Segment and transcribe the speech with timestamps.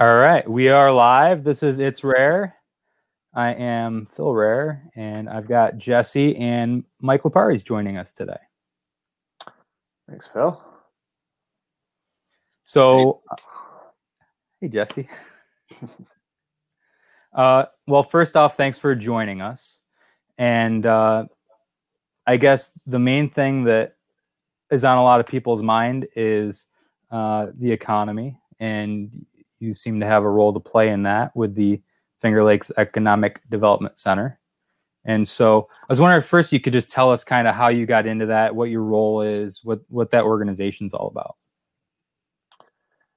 [0.00, 1.42] All right, we are live.
[1.42, 2.54] This is It's Rare.
[3.34, 8.38] I am Phil Rare, and I've got Jesse and Mike Lipari's joining us today.
[10.08, 10.62] Thanks, Phil.
[12.62, 13.22] So,
[14.60, 15.08] hey, Jesse.
[17.34, 19.82] uh, well, first off, thanks for joining us.
[20.36, 21.24] And uh,
[22.24, 23.96] I guess the main thing that
[24.70, 26.68] is on a lot of people's mind is
[27.10, 29.26] uh, the economy and
[29.60, 31.80] you seem to have a role to play in that with the
[32.20, 34.38] Finger Lakes Economic Development Center.
[35.04, 37.86] And so I was wondering first you could just tell us kind of how you
[37.86, 41.36] got into that, what your role is, what what that organization's all about.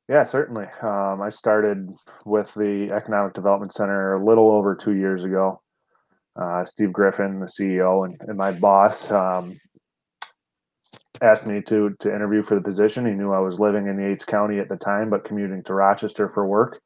[0.07, 0.65] Yeah, certainly.
[0.81, 1.89] Um, I started
[2.25, 5.61] with the Economic Development Center a little over two years ago.
[6.35, 9.59] Uh, Steve Griffin, the CEO, and, and my boss um,
[11.21, 13.05] asked me to to interview for the position.
[13.05, 16.29] He knew I was living in Yates County at the time, but commuting to Rochester
[16.29, 16.81] for work,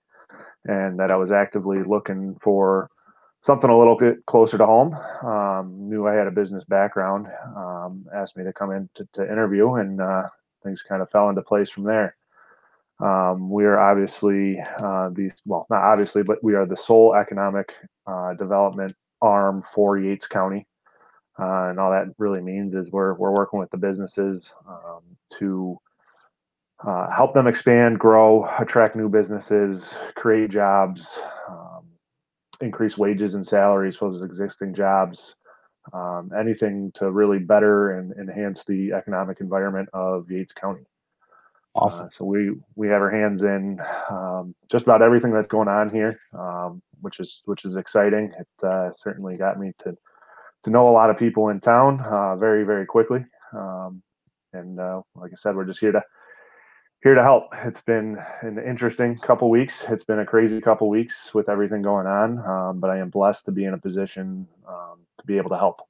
[0.66, 2.90] and that I was actively looking for
[3.42, 4.94] something a little bit closer to home.
[5.24, 7.28] Um, knew I had a business background.
[7.56, 10.24] Um, asked me to come in to, to interview, and uh,
[10.64, 12.16] things kind of fell into place from there.
[13.00, 17.74] Um, we are obviously uh, the well, not obviously, but we are the sole economic
[18.08, 20.66] uh, development arm for Yates County.
[21.38, 25.78] Uh, and all that really means is we're, we're working with the businesses um, to
[26.86, 31.20] uh, help them expand, grow, attract new businesses, create jobs,
[31.50, 31.84] um,
[32.62, 35.36] increase wages and salaries for those existing jobs,
[35.94, 40.84] um, anything to really better and enhance the economic environment of Yates County.
[41.76, 42.06] Awesome.
[42.06, 45.90] Uh, so we we have our hands in um, just about everything that's going on
[45.90, 48.32] here, um, which is which is exciting.
[48.40, 49.98] It uh, certainly got me to
[50.66, 53.24] to know a lot of people in town uh, very very quickly.
[53.54, 54.02] Um,
[54.52, 56.04] and uh, like I said, we're just here to
[57.04, 57.44] here to help.
[57.64, 59.86] It's been an interesting couple weeks.
[59.88, 63.46] It's been a crazy couple weeks with everything going on, um, but I am blessed
[63.46, 65.82] to be in a position um, to be able to help.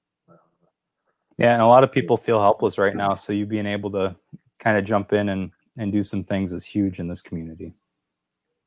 [1.38, 3.14] Yeah, and a lot of people feel helpless right now.
[3.14, 4.16] So you being able to
[4.60, 7.74] kind of jump in and and do some things is huge in this community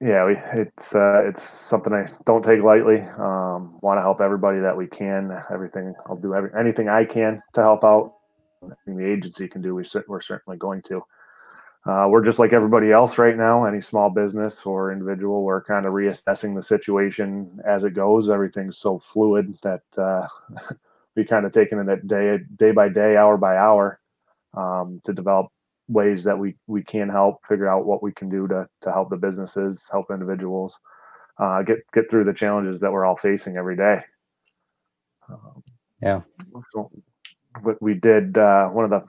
[0.00, 3.00] yeah, we, it's uh, it's something I don't take lightly.
[3.00, 5.42] Um, Want to help everybody that we can.
[5.52, 8.14] Everything I'll do every, anything I can to help out.
[8.62, 11.02] Anything the agency can do, we we're certainly going to.
[11.84, 13.64] Uh, we're just like everybody else right now.
[13.64, 18.28] Any small business or individual, we're kind of reassessing the situation as it goes.
[18.28, 20.26] Everything's so fluid that uh,
[21.16, 23.98] we kind of taking it in that day day by day, hour by hour,
[24.54, 25.48] um, to develop
[25.88, 29.10] ways that we we can help figure out what we can do to to help
[29.10, 30.78] the businesses help individuals
[31.38, 34.00] uh, get get through the challenges that we're all facing every day.
[35.28, 35.62] Um,
[36.02, 36.20] yeah.
[36.72, 36.90] so
[37.62, 39.04] what we did uh, one of the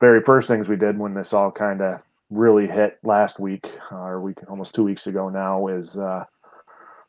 [0.00, 3.96] very first things we did when this all kind of really hit last week uh,
[3.96, 6.24] or week almost two weeks ago now is uh,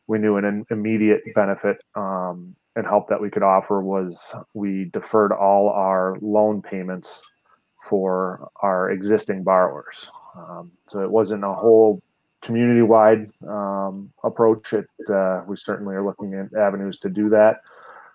[0.07, 5.31] we knew an immediate benefit um, and help that we could offer was we deferred
[5.31, 7.21] all our loan payments
[7.89, 10.07] for our existing borrowers.
[10.35, 12.01] Um, so it wasn't a whole
[12.43, 14.73] community-wide um, approach.
[14.73, 17.61] It, uh, we certainly are looking at avenues to do that.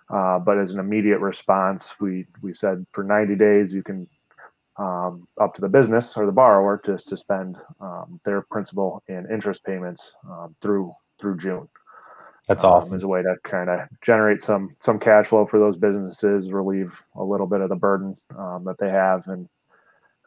[0.09, 4.07] Uh, but as an immediate response, we we said for 90 days you can
[4.77, 9.63] um, up to the business or the borrower to suspend um, their principal and interest
[9.63, 11.67] payments um, through through June.
[12.47, 12.95] That's um, awesome.
[12.97, 17.01] as a way to kind of generate some some cash flow for those businesses, relieve
[17.15, 19.49] a little bit of the burden um, that they have, and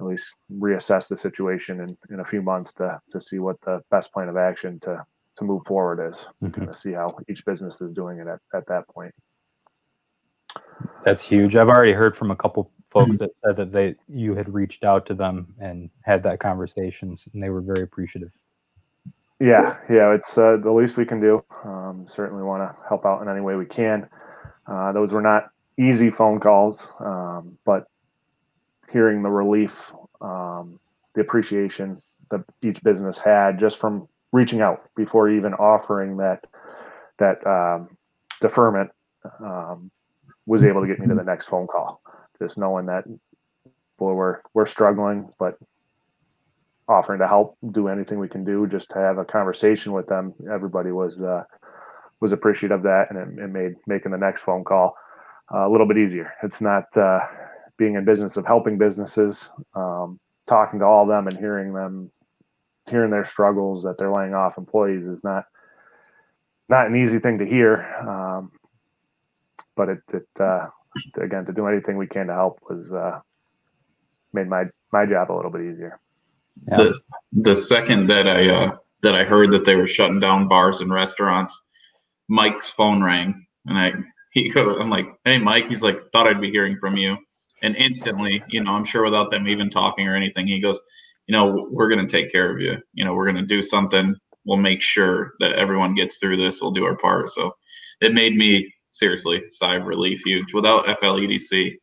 [0.00, 3.80] at least reassess the situation in, in a few months to, to see what the
[3.90, 5.02] best plan of action to,
[5.36, 6.26] to move forward is.
[6.42, 6.68] Mm-hmm.
[6.68, 9.14] Of see how each business is doing it at, at that point.
[11.02, 11.56] That's huge.
[11.56, 15.04] I've already heard from a couple folks that said that they you had reached out
[15.06, 18.32] to them and had that conversations and they were very appreciative.
[19.40, 21.44] Yeah, yeah, it's uh, the least we can do.
[21.64, 24.08] Um, certainly want to help out in any way we can.
[24.66, 27.84] Uh, those were not easy phone calls, um, but
[28.90, 30.78] hearing the relief, um,
[31.14, 32.00] the appreciation
[32.30, 36.44] that each business had just from reaching out before even offering that
[37.18, 37.96] that um,
[38.40, 38.90] deferment
[39.40, 39.90] um,
[40.46, 42.00] was able to get me to the next phone call.
[42.40, 43.04] Just knowing that,
[43.98, 45.58] boy, we're we're struggling, but
[46.88, 50.34] offering to help, do anything we can do, just to have a conversation with them.
[50.50, 51.44] Everybody was uh,
[52.20, 54.96] was appreciative of that, and it, it made making the next phone call
[55.52, 56.32] uh, a little bit easier.
[56.42, 57.20] It's not uh,
[57.78, 62.10] being in business of helping businesses, um, talking to all of them and hearing them,
[62.90, 65.44] hearing their struggles that they're laying off employees is not
[66.68, 67.82] not an easy thing to hear.
[68.06, 68.52] Um,
[69.76, 70.66] but it, it uh,
[71.20, 73.20] again to do anything we can to help was uh,
[74.32, 75.98] made my my job a little bit easier.
[76.66, 76.76] Yeah.
[76.76, 77.00] The
[77.32, 80.92] the second that I uh, that I heard that they were shutting down bars and
[80.92, 81.62] restaurants,
[82.28, 83.92] Mike's phone rang, and I
[84.32, 87.16] he go, I'm like, hey Mike, he's like, thought I'd be hearing from you,
[87.62, 90.80] and instantly, you know, I'm sure without them even talking or anything, he goes,
[91.26, 92.76] you know, we're gonna take care of you.
[92.92, 94.14] You know, we're gonna do something.
[94.44, 96.60] We'll make sure that everyone gets through this.
[96.60, 97.30] We'll do our part.
[97.30, 97.52] So
[98.00, 100.54] it made me seriously sigh of relief huge.
[100.54, 101.74] Without FLEDC,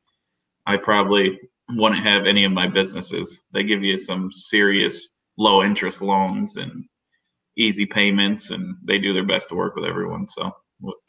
[0.66, 1.39] I probably
[1.72, 3.45] wouldn't have any of my businesses.
[3.54, 6.86] They give you some serious low interest loans and
[7.57, 10.27] easy payments, and they do their best to work with everyone.
[10.27, 10.51] So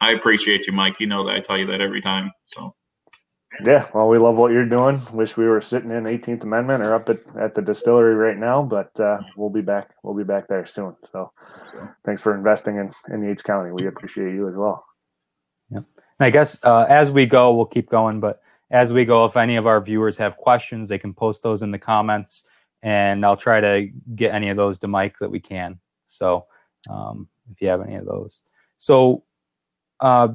[0.00, 1.00] I appreciate you, Mike.
[1.00, 2.30] You know that I tell you that every time.
[2.46, 2.74] So.
[3.64, 5.00] Yeah, well, we love what you're doing.
[5.12, 8.62] Wish we were sitting in 18th Amendment or up at, at the distillery right now,
[8.62, 9.90] but uh, we'll be back.
[10.02, 10.94] We'll be back there soon.
[11.12, 11.32] So,
[11.72, 11.88] so.
[12.04, 13.70] thanks for investing in in Yates County.
[13.70, 14.84] We appreciate you as well.
[15.70, 15.80] Yeah,
[16.20, 18.20] I guess uh, as we go, we'll keep going.
[18.20, 21.62] But as we go, if any of our viewers have questions, they can post those
[21.62, 22.44] in the comments,
[22.82, 25.80] and I'll try to get any of those to Mike that we can.
[26.06, 26.46] So,
[26.90, 28.42] um, if you have any of those,
[28.76, 29.24] so
[30.00, 30.28] uh,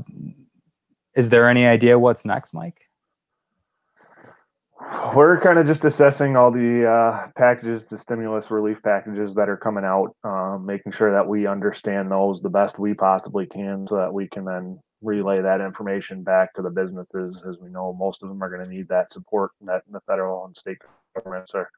[1.16, 2.88] is there any idea what's next, Mike?
[5.16, 9.58] We're kind of just assessing all the uh, packages, the stimulus relief packages that are
[9.58, 13.98] coming out, um, making sure that we understand those the best we possibly can so
[13.98, 17.44] that we can then relay that information back to the businesses.
[17.48, 20.46] As we know, most of them are going to need that support that the federal
[20.46, 20.78] and state
[21.16, 21.70] governments are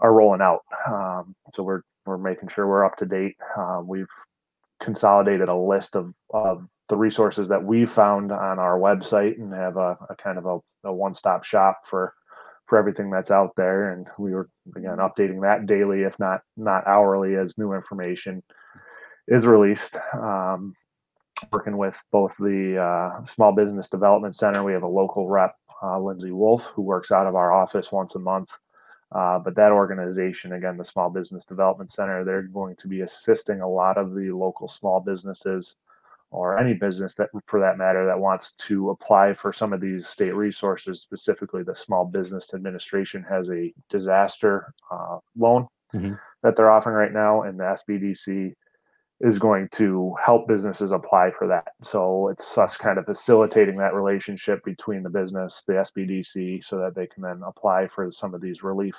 [0.00, 0.60] are rolling out.
[0.86, 3.36] Um, so we're we're making sure we're up to date.
[3.56, 4.08] Uh, we've
[4.80, 9.76] consolidated a list of, of the resources that we found on our website and have
[9.76, 10.58] a, a kind of a,
[10.88, 12.12] a one-stop shop for
[12.72, 13.92] for everything that's out there.
[13.92, 18.42] And we were again updating that daily if not not hourly as new information
[19.28, 19.94] is released.
[20.14, 20.74] Um,
[21.52, 24.64] working with both the uh, small business development center.
[24.64, 28.14] We have a local rep uh, lindsay wolf who works out of our office once
[28.14, 28.48] a month.
[29.14, 33.60] Uh, but that organization again the small business development center they're going to be assisting
[33.60, 35.76] a lot of the local small businesses
[36.32, 40.08] or any business that for that matter that wants to apply for some of these
[40.08, 46.14] state resources specifically the small business administration has a disaster uh, loan mm-hmm.
[46.42, 48.52] that they're offering right now and the sbdc
[49.20, 53.94] is going to help businesses apply for that so it's us kind of facilitating that
[53.94, 58.40] relationship between the business the sbdc so that they can then apply for some of
[58.40, 58.96] these relief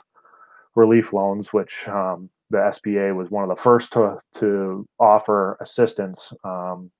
[0.75, 6.31] relief loans which um, the SBA was one of the first to to offer assistance
[6.43, 6.91] um,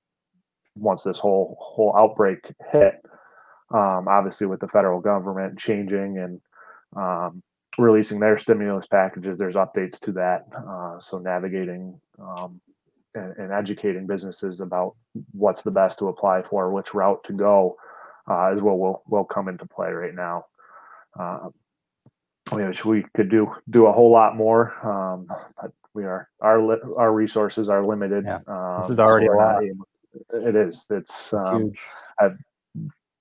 [0.76, 2.38] once this whole whole outbreak
[2.72, 3.04] hit.
[3.70, 6.40] Um, obviously, with the federal government changing and
[6.96, 7.42] um,
[7.78, 10.46] releasing their stimulus packages, there's updates to that.
[10.54, 12.60] Uh, so navigating um,
[13.14, 14.94] and, and, educating businesses about
[15.32, 17.76] what's the best to apply for, which route to go,
[18.28, 20.46] uh, is what will will come into play right now.
[21.18, 21.48] Uh,
[22.52, 25.26] wish we could do do a whole lot more, um,
[25.60, 28.24] but we are our our resources are limited.
[28.24, 28.76] Yeah.
[28.78, 29.64] this is um, already so a lot.
[29.64, 29.86] Able,
[30.32, 30.86] it is.
[30.90, 31.72] It's um,
[32.20, 32.38] I've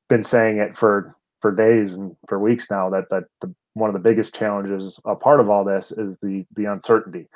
[0.09, 3.93] been saying it for for days and for weeks now that that the, one of
[3.93, 7.27] the biggest challenges, a part of all this, is the the uncertainty.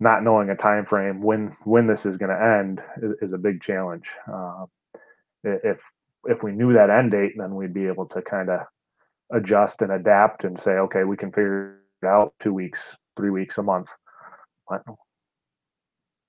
[0.00, 3.38] Not knowing a time frame when when this is going to end is, is, a
[3.38, 4.08] big challenge.
[4.30, 4.66] Uh,
[5.44, 5.80] if
[6.26, 8.60] if we knew that end date, then we'd be able to kind of
[9.32, 13.58] adjust and adapt and say, okay, we can figure it out two weeks, three weeks,
[13.58, 13.88] a month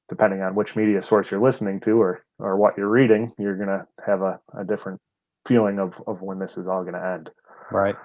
[0.10, 3.86] depending on which media source you're listening to or or what you're reading, you're gonna
[4.06, 5.00] have a, a different
[5.48, 7.30] feeling of of when this is all gonna end.
[7.72, 7.96] Right.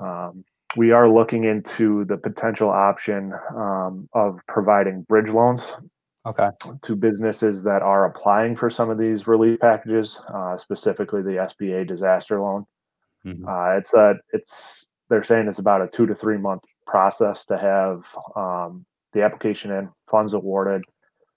[0.00, 0.44] Um,
[0.76, 5.62] we are looking into the potential option um, of providing bridge loans
[6.26, 6.50] okay.
[6.82, 11.86] to businesses that are applying for some of these relief packages, uh, specifically the SBA
[11.86, 12.66] disaster loan.
[13.24, 13.48] Mm-hmm.
[13.48, 17.56] Uh, it's a it's they're saying it's about a two to three month process to
[17.56, 20.82] have um, the application in, funds awarded,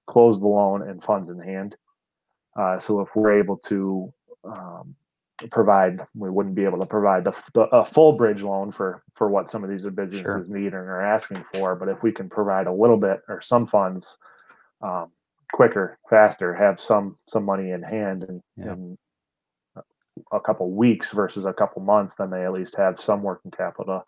[0.08, 1.76] close the loan and funds in hand.
[2.60, 4.12] Uh, so if we're able to
[4.44, 4.94] um,
[5.50, 9.30] provide, we wouldn't be able to provide the, the, a full bridge loan for for
[9.30, 10.46] what some of these businesses sure.
[10.50, 11.76] need and are asking for.
[11.76, 14.18] But if we can provide a little bit or some funds
[14.82, 15.12] um,
[15.54, 18.74] quicker, faster, have some some money in hand and, yeah.
[18.74, 18.98] in
[20.34, 24.04] a couple weeks versus a couple months, then they at least have some working capital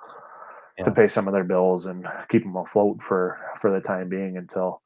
[0.77, 0.83] yeah.
[0.83, 4.35] to pay some of their bills and keep them afloat for for the time being
[4.35, 4.81] until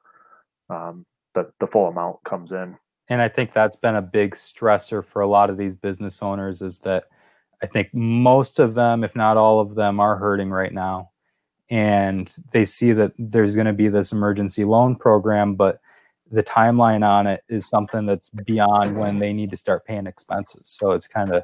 [0.70, 1.04] um,
[1.34, 2.78] the, the full amount comes in.
[3.08, 6.62] And I think that's been a big stressor for a lot of these business owners
[6.62, 7.06] is that
[7.62, 11.12] I think most of them, if not all of them, are hurting right now.
[11.70, 15.80] And they see that there's going to be this emergency loan program, but
[16.32, 20.62] the timeline on it is something that's beyond when they need to start paying expenses.
[20.66, 21.44] So it's kind of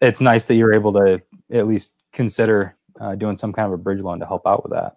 [0.00, 3.82] it's nice that you're able to at least consider uh, doing some kind of a
[3.82, 4.96] bridge loan to help out with that.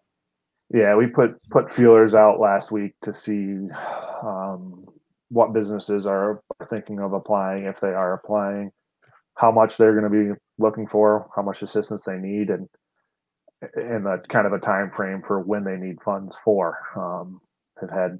[0.73, 3.67] Yeah, we put put feelers out last week to see
[4.23, 4.87] um,
[5.33, 8.71] what businesses are thinking of applying, if they are applying,
[9.35, 12.69] how much they're going to be looking for, how much assistance they need, and
[13.75, 16.77] and the kind of a time frame for when they need funds for.
[16.95, 17.41] Um,
[17.81, 18.19] have had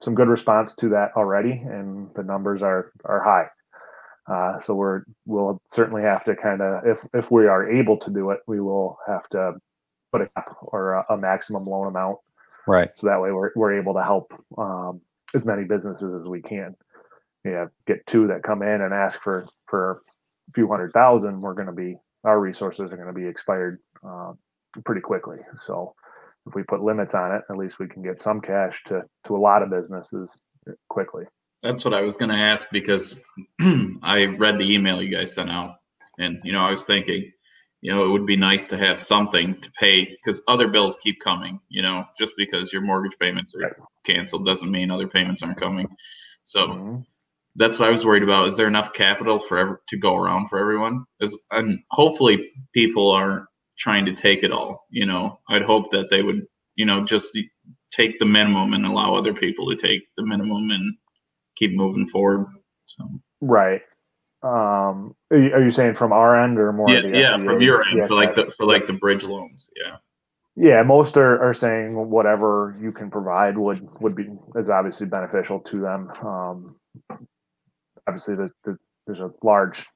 [0.00, 3.48] some good response to that already, and the numbers are are high.
[4.32, 8.10] Uh, so we're we'll certainly have to kind of if if we are able to
[8.10, 9.54] do it, we will have to
[10.12, 10.28] put a
[10.60, 12.18] or a, a maximum loan amount.
[12.68, 12.90] Right.
[12.96, 15.00] So that way we're we're able to help um,
[15.34, 16.74] as many businesses as we can.
[17.44, 21.40] Know, get two that come in and ask for for a few hundred thousand.
[21.40, 24.32] We're going to be our resources are going to be expired uh,
[24.84, 25.38] pretty quickly.
[25.64, 25.94] So
[26.46, 29.36] if we put limits on it, at least we can get some cash to to
[29.36, 30.30] a lot of businesses
[30.88, 31.24] quickly.
[31.62, 33.18] That's what I was going to ask because
[34.02, 35.76] I read the email you guys sent out,
[36.18, 37.32] and you know I was thinking,
[37.80, 41.20] you know, it would be nice to have something to pay because other bills keep
[41.20, 41.60] coming.
[41.68, 45.88] You know, just because your mortgage payments are canceled doesn't mean other payments aren't coming.
[46.42, 47.06] So Mhm.
[47.56, 48.46] that's what I was worried about.
[48.48, 51.04] Is there enough capital for ever, to go around for everyone?
[51.20, 53.46] Is and hopefully people aren't
[53.78, 54.86] trying to take it all.
[54.90, 57.38] You know, I'd hope that they would, you know, just
[57.90, 60.96] take the minimum and allow other people to take the minimum and
[61.56, 62.46] keep moving forward.
[62.86, 63.08] So
[63.40, 63.82] Right.
[64.42, 66.90] Um, are you, are you saying from our end or more?
[66.90, 69.70] yeah, the yeah, from your end for like the for like the bridge loans.
[69.76, 69.96] Yeah.
[70.60, 74.26] Yeah, most are, are saying whatever you can provide would would be
[74.56, 76.10] is obviously beneficial to them.
[76.20, 76.76] Um,
[78.08, 78.76] obviously, the, the,
[79.06, 79.86] there's a large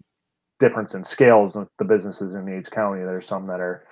[0.61, 3.01] difference in scales of the businesses in Yates County.
[3.01, 3.87] There's some that are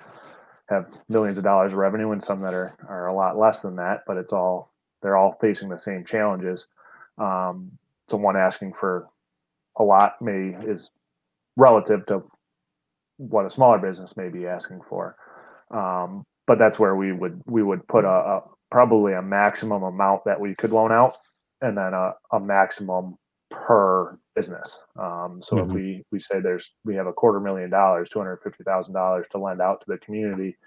[0.69, 3.75] have millions of dollars of revenue, and some that are are a lot less than
[3.75, 4.03] that.
[4.07, 6.67] But it's all they're all facing the same challenges.
[7.17, 7.71] Um,
[8.09, 9.07] so one asking for
[9.79, 10.89] a lot may is
[11.57, 12.23] relative to
[13.17, 15.15] what a smaller business may be asking for.
[15.71, 20.23] Um, but that's where we would we would put a, a probably a maximum amount
[20.25, 21.15] that we could loan out,
[21.61, 23.17] and then a, a maximum
[23.51, 24.79] per business.
[24.99, 25.73] Um, so if Mhm.
[25.73, 29.27] we we say there's we have a quarter million dollars, two hundred fifty thousand dollars
[29.31, 30.57] to lend out to the community,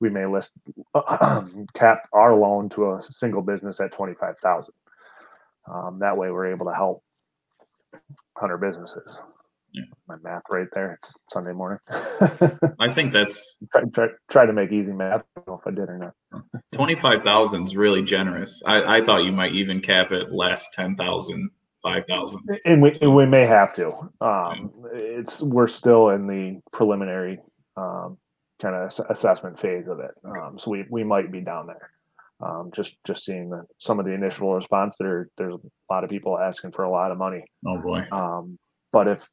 [0.00, 0.52] we may list
[1.74, 4.74] cap our loan to a single business at twenty five thousand.
[5.72, 7.02] Um, that way, we're able to help
[8.36, 9.18] hundred businesses.
[9.72, 9.84] Yeah.
[10.08, 10.98] My math right there.
[11.02, 11.78] It's Sunday morning.
[12.80, 15.22] I think that's try, try, try to make easy math.
[15.36, 16.44] I don't know if I did or not.
[16.72, 18.62] twenty five thousand is really generous.
[18.64, 21.50] I, I thought you might even cap it less 10,000,
[21.82, 22.40] 5,000.
[22.64, 23.92] And we and we may have to.
[24.20, 27.38] Um, it's we're still in the preliminary
[27.76, 28.16] um,
[28.60, 30.12] kind of assessment phase of it.
[30.24, 31.90] Um, so we, we might be down there.
[32.40, 35.28] Um, just just seeing the, some of the initial response there.
[35.38, 37.44] There's a lot of people asking for a lot of money.
[37.66, 38.06] Oh boy.
[38.12, 38.58] Um,
[38.92, 39.26] but if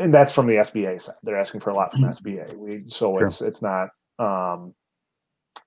[0.00, 2.56] and that's from the SBA side, they're asking for a lot from SBA.
[2.56, 3.26] We so Sure.
[3.26, 3.90] it's it's not.
[4.18, 4.74] Um,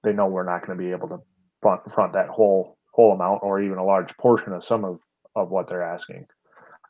[0.04, 1.20] they know we're not going to be able to
[1.62, 5.00] front front that whole whole amount or even a large portion of some of
[5.36, 6.26] of what they're asking.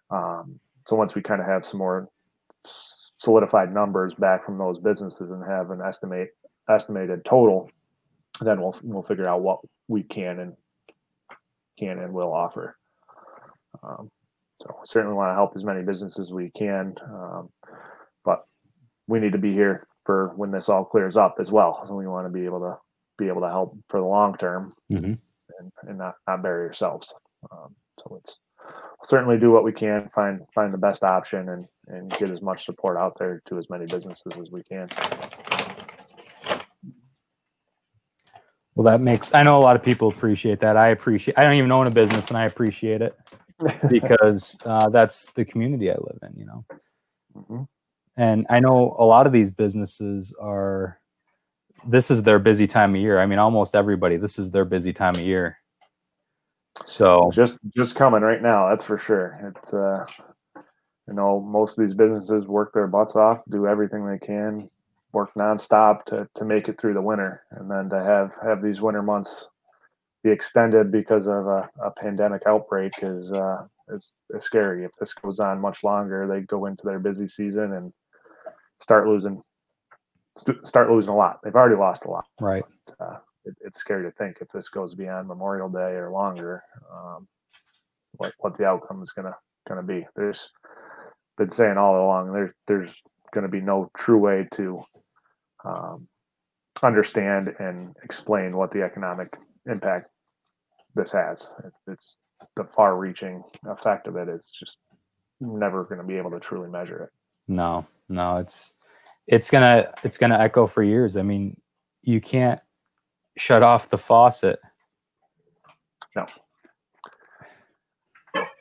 [0.10, 2.08] Um, so once we kind of have some more
[3.20, 6.30] solidified numbers back from those businesses and have an estimate
[6.70, 7.70] estimated total,
[8.40, 10.54] then we'll we'll figure out what we can and
[11.78, 12.78] can and will offer.
[13.84, 14.10] Um,
[14.62, 17.50] so we certainly want to help as many businesses as we can, um,
[18.24, 18.44] but
[19.08, 21.84] we need to be here for when this all clears up as well.
[21.88, 22.78] So we want to be able to
[23.18, 25.18] be able to help for the long term Mhm.
[25.60, 27.14] and, and not, not bury ourselves.
[27.52, 28.40] Um, so it's
[29.06, 32.66] certainly do what we can, find find the best option and and get as much
[32.66, 34.88] support out there to as many businesses as we can.
[38.76, 39.34] Well, that makes.
[39.34, 40.78] I know a lot of people appreciate that.
[40.78, 41.38] I appreciate.
[41.38, 43.18] I don't even own a business, and I appreciate it
[43.90, 46.40] because uh, that's the community I live in.
[46.40, 46.66] You know,
[47.36, 47.68] Mhm.
[48.16, 51.00] and I know a lot of these businesses are.
[51.86, 53.20] This is their busy time of year.
[53.20, 54.16] I mean, almost everybody.
[54.18, 55.58] This is their busy time of year.
[56.86, 60.06] So just just coming right now that's for sure it's uh
[61.08, 64.70] you know most of these businesses work their butts off do everything they can
[65.14, 68.82] work nonstop to to make it through the winter and then to have have these
[68.82, 69.48] winter months
[70.24, 73.66] be extended because of a, a pandemic outbreak is uh
[74.40, 77.92] scary if this goes on much longer they go into their busy season and
[78.82, 79.42] start losing
[80.38, 82.64] st- start losing a lot they've already lost a lot right.
[83.00, 87.28] uh, it, it's scary to think if this goes beyond Memorial Day or longer, um,
[88.14, 89.36] what what the outcome is gonna
[89.68, 90.06] gonna be.
[90.16, 90.50] There's
[91.38, 93.02] been saying all along there's there's
[93.34, 94.84] gonna be no true way to
[95.66, 96.08] um,
[96.84, 99.30] understand and explain what the economic
[99.68, 100.10] impact
[100.96, 101.50] this has.
[101.64, 102.16] It, it's
[102.56, 104.28] the far-reaching effect of it.
[104.28, 104.78] it is just
[105.40, 107.10] never going to be able to truly measure it.
[107.48, 108.74] No, no, it's
[109.28, 111.18] it's gonna it's gonna echo for years.
[111.18, 111.60] I mean,
[112.04, 112.60] you can't
[113.38, 114.60] shut off the faucet.
[116.16, 116.26] No.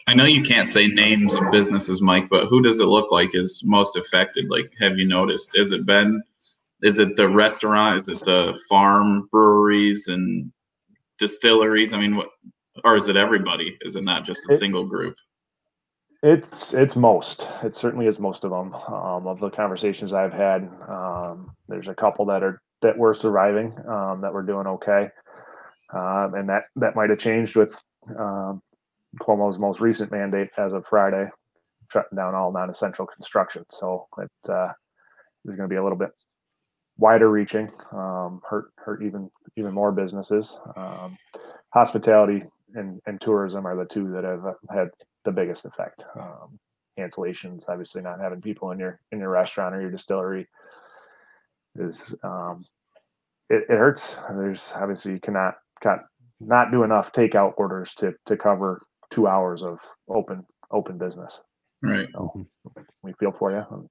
[0.06, 3.34] I know you can't say names of businesses, Mike, but who does it look like
[3.34, 4.46] is most affected?
[4.48, 5.56] Like, have you noticed?
[5.56, 6.22] Is it been?
[6.82, 7.96] Is it the restaurant?
[7.96, 10.50] Is it the farm breweries and
[11.18, 11.92] distilleries?
[11.92, 12.28] I mean, what,
[12.84, 13.76] or is it everybody?
[13.82, 15.16] Is it not just a It- single group?
[16.22, 17.48] It's it's most.
[17.62, 18.74] It certainly is most of them.
[18.74, 23.74] Um, of the conversations I've had, um, there's a couple that are that were surviving,
[23.88, 25.08] um, that were doing okay,
[25.94, 27.74] um, and that that might have changed with
[28.18, 28.60] um,
[29.18, 31.26] Cuomo's most recent mandate as of Friday,
[31.90, 33.64] shutting down all non-essential construction.
[33.70, 34.72] So it uh,
[35.46, 36.10] is going to be a little bit
[37.00, 40.56] wider reaching, um, hurt hurt even even more businesses.
[40.76, 41.16] Um,
[41.74, 44.88] hospitality and, and tourism are the two that have uh, had
[45.24, 46.02] the biggest effect.
[46.18, 46.58] Um,
[46.98, 50.46] cancellations, obviously, not having people in your in your restaurant or your distillery
[51.76, 52.64] is um,
[53.48, 54.16] it, it hurts.
[54.30, 56.00] There's obviously you cannot got
[56.40, 59.78] not do enough takeout orders to to cover two hours of
[60.08, 61.40] open open business.
[61.82, 62.08] Right.
[62.12, 62.46] So
[63.02, 63.88] we feel for you.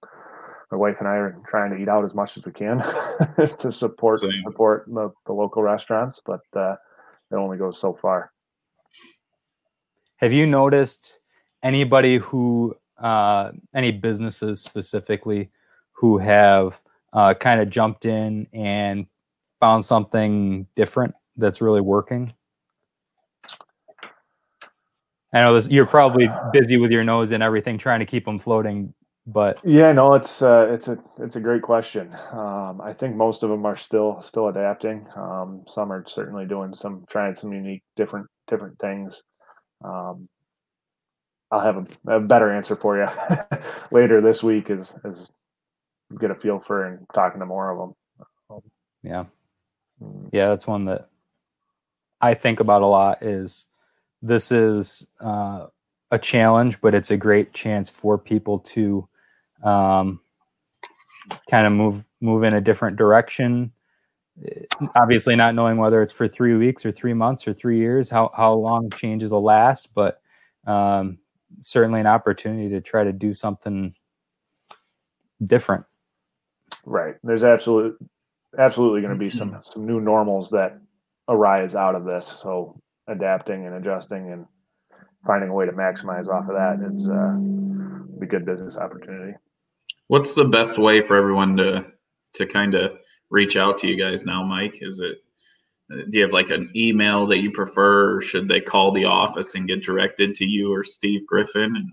[0.71, 2.77] My wife and I are trying to eat out as much as we can
[3.57, 4.43] to support Same.
[4.43, 6.75] support the, the local restaurants, but uh,
[7.31, 8.31] it only goes so far.
[10.17, 11.19] Have you noticed
[11.63, 15.49] anybody who, uh, any businesses specifically,
[15.93, 16.81] who have
[17.13, 19.07] uh, kind of jumped in and
[19.59, 22.33] found something different that's really working?
[25.33, 25.69] I know this.
[25.69, 28.93] You're probably busy with your nose and everything, trying to keep them floating.
[29.27, 32.13] But Yeah, no, it's uh, it's a it's a great question.
[32.31, 35.05] Um, I think most of them are still still adapting.
[35.15, 39.21] Um, some are certainly doing some trying some unique different different things.
[39.83, 40.27] Um,
[41.51, 43.07] I'll have a, a better answer for you
[43.91, 45.27] later this week as as
[46.19, 48.61] get a feel for and talking to more of them.
[49.03, 49.25] yeah,
[50.01, 51.09] Mm, yeah, that's one that
[52.21, 53.21] I think about a lot.
[53.21, 53.67] Is
[54.21, 55.67] this is uh,
[56.11, 59.07] a challenge, but it's a great chance for people to
[59.63, 60.19] um,
[61.49, 63.71] kind of move move in a different direction.
[64.95, 68.31] Obviously, not knowing whether it's for three weeks or three months or three years, how
[68.35, 70.21] how long changes will last, but
[70.65, 71.17] um,
[71.61, 73.93] certainly an opportunity to try to do something
[75.43, 75.85] different.
[76.85, 77.15] Right.
[77.23, 77.97] There's absolute
[78.57, 80.79] absolutely going to be some some new normals that
[81.27, 82.25] arise out of this.
[82.25, 84.45] So adapting and adjusting and
[85.25, 89.33] finding a way to maximize off of that is uh, be good business opportunity.
[90.07, 91.85] What's the best way for everyone to
[92.33, 92.97] to kind of
[93.29, 94.79] reach out to you guys now, Mike?
[94.81, 95.17] Is it
[95.89, 99.55] do you have like an email that you prefer, or should they call the office
[99.55, 101.91] and get directed to you or Steve Griffin, and,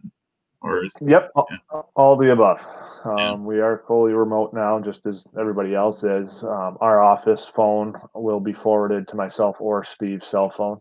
[0.61, 2.59] or is Yep, all, all the above.
[3.05, 3.35] Um, Yeah.
[3.35, 6.42] We are fully remote now, just as everybody else is.
[6.42, 10.81] Um, our office phone will be forwarded to myself or Steve's cell phone.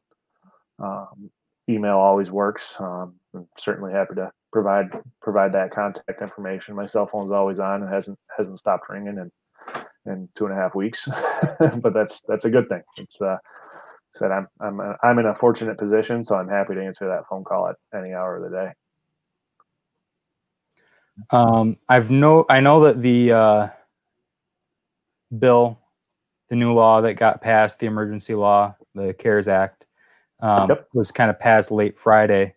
[0.80, 1.30] Um,
[1.70, 2.76] email always works.
[2.80, 4.88] Um, I'm certainly happy to provide
[5.22, 6.76] provide that contact information.
[6.76, 9.32] My cell phone's always on and hasn't hasn't stopped ringing in
[10.06, 11.08] in two and a half weeks,
[11.60, 12.82] but that's that's a good thing.
[12.98, 13.38] It's uh,
[14.16, 17.28] said I'm I'm uh, I'm in a fortunate position, so I'm happy to answer that
[17.30, 18.72] phone call at any hour of the day.
[21.32, 23.68] Um, I've no, I know that the uh,
[25.38, 25.80] bill,
[26.50, 29.85] the new law that got passed, the emergency law, the CARES Act,
[30.46, 30.88] um, Yep.
[30.94, 32.56] was kind of passed late Friday.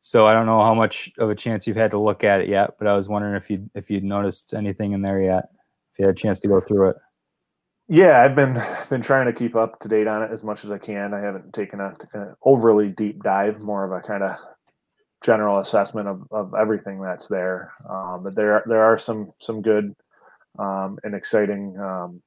[0.00, 2.48] So I don't know how much of a chance you've had to look at it
[2.48, 5.48] yet, but I was wondering if you if you'd noticed anything in there yet,
[5.92, 6.96] if you had a chance to go through it.
[7.88, 10.70] Yeah, I've been been trying to keep up to date on it as much as
[10.70, 11.14] I can.
[11.14, 14.36] I haven't taken a, an overly deep dive, more of a kind of
[15.24, 17.72] general assessment of, of everything that's there.
[17.88, 19.94] Um, but there there are some some good
[20.58, 22.22] um, and exciting um,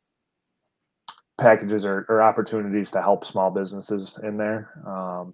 [1.40, 4.70] packages or, or opportunities to help small businesses in there.
[4.86, 5.34] Um,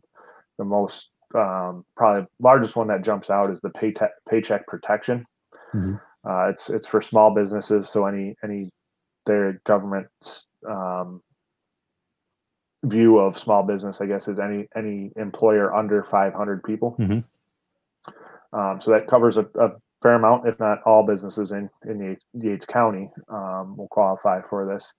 [0.58, 5.26] the most um, probably largest one that jumps out is the paycheck paycheck protection.
[5.74, 6.00] Mhm.
[6.28, 8.72] Uh, it's it's for small businesses, so any any
[9.26, 10.08] their government
[10.68, 11.22] um,
[12.84, 16.96] view of small business, I guess, is any any employer under 500 people.
[17.00, 17.24] Mhm.
[18.54, 22.48] Um, so that covers a, a fair amount, if not all businesses in in the
[22.48, 24.94] Yates County um, will qualify for this.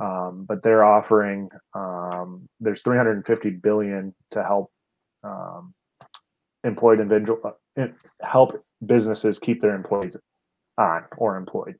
[0.00, 4.72] Um, but they're offering um, there's 350 billion to help
[5.22, 5.74] um,
[6.64, 7.40] employed individual
[7.78, 7.86] uh,
[8.22, 10.16] help businesses keep their employees
[10.78, 11.76] on or employed.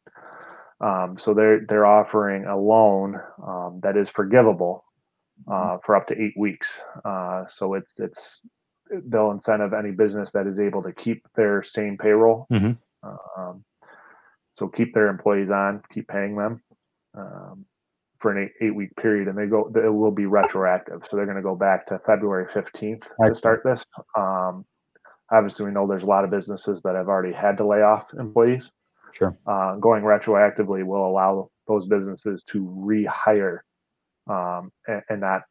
[0.81, 4.85] Um, so they're they're offering a loan um, that is forgivable
[5.51, 6.81] uh, for up to eight weeks.
[7.05, 8.43] Uh, so it's it's
[9.07, 12.47] they'll incentive any business that is able to keep their same payroll.
[12.53, 12.77] Mhm.
[13.03, 13.65] Um,
[14.55, 16.63] so keep their employees on, keep paying them.
[17.15, 17.65] Um,
[18.23, 21.03] for an eight, eight week period, and they go it will be retroactive.
[21.11, 23.85] So they're going to go back to February fifteenth to start this.
[24.17, 24.65] Um,
[25.31, 28.05] obviously, we know there's a lot of businesses that have already had to lay off
[28.19, 28.71] employees.
[29.13, 29.37] Sure.
[29.47, 33.59] Uh, going retroactively will allow those businesses to rehire
[34.31, 35.43] um, and, and not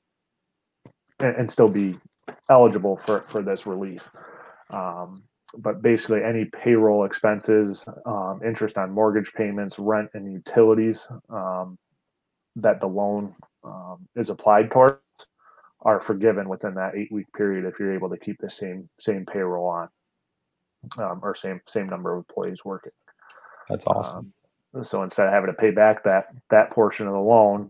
[1.20, 2.00] and, and still be
[2.50, 4.02] eligible for for this relief.
[4.72, 5.24] Um,
[5.58, 11.78] but basically, any payroll expenses, um, interest on mortgage payments, rent, and utilities um,
[12.58, 15.00] that the loan um, is applied towards
[15.84, 19.26] are forgiven within that eight week period if you're able to keep the same same
[19.26, 19.90] payroll on
[20.98, 22.92] um, or same same number of employees working.
[23.70, 24.34] That's awesome.
[24.74, 27.70] Um, so instead of having to pay back that that portion of the loan,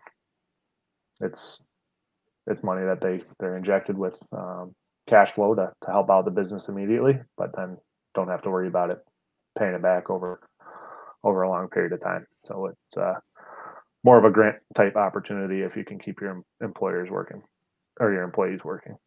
[1.22, 1.60] it's
[2.48, 4.76] it's money that they they're injected with um,
[5.08, 7.78] cash flow to, to help out the business immediately, but then
[8.13, 9.00] don't have to worry about it
[9.58, 10.41] paying it back over
[11.24, 12.26] over a long period of time.
[12.46, 13.15] So it's uh,
[14.04, 17.42] more of a grant type opportunity if you can keep your employers working
[18.00, 18.98] or your employees working.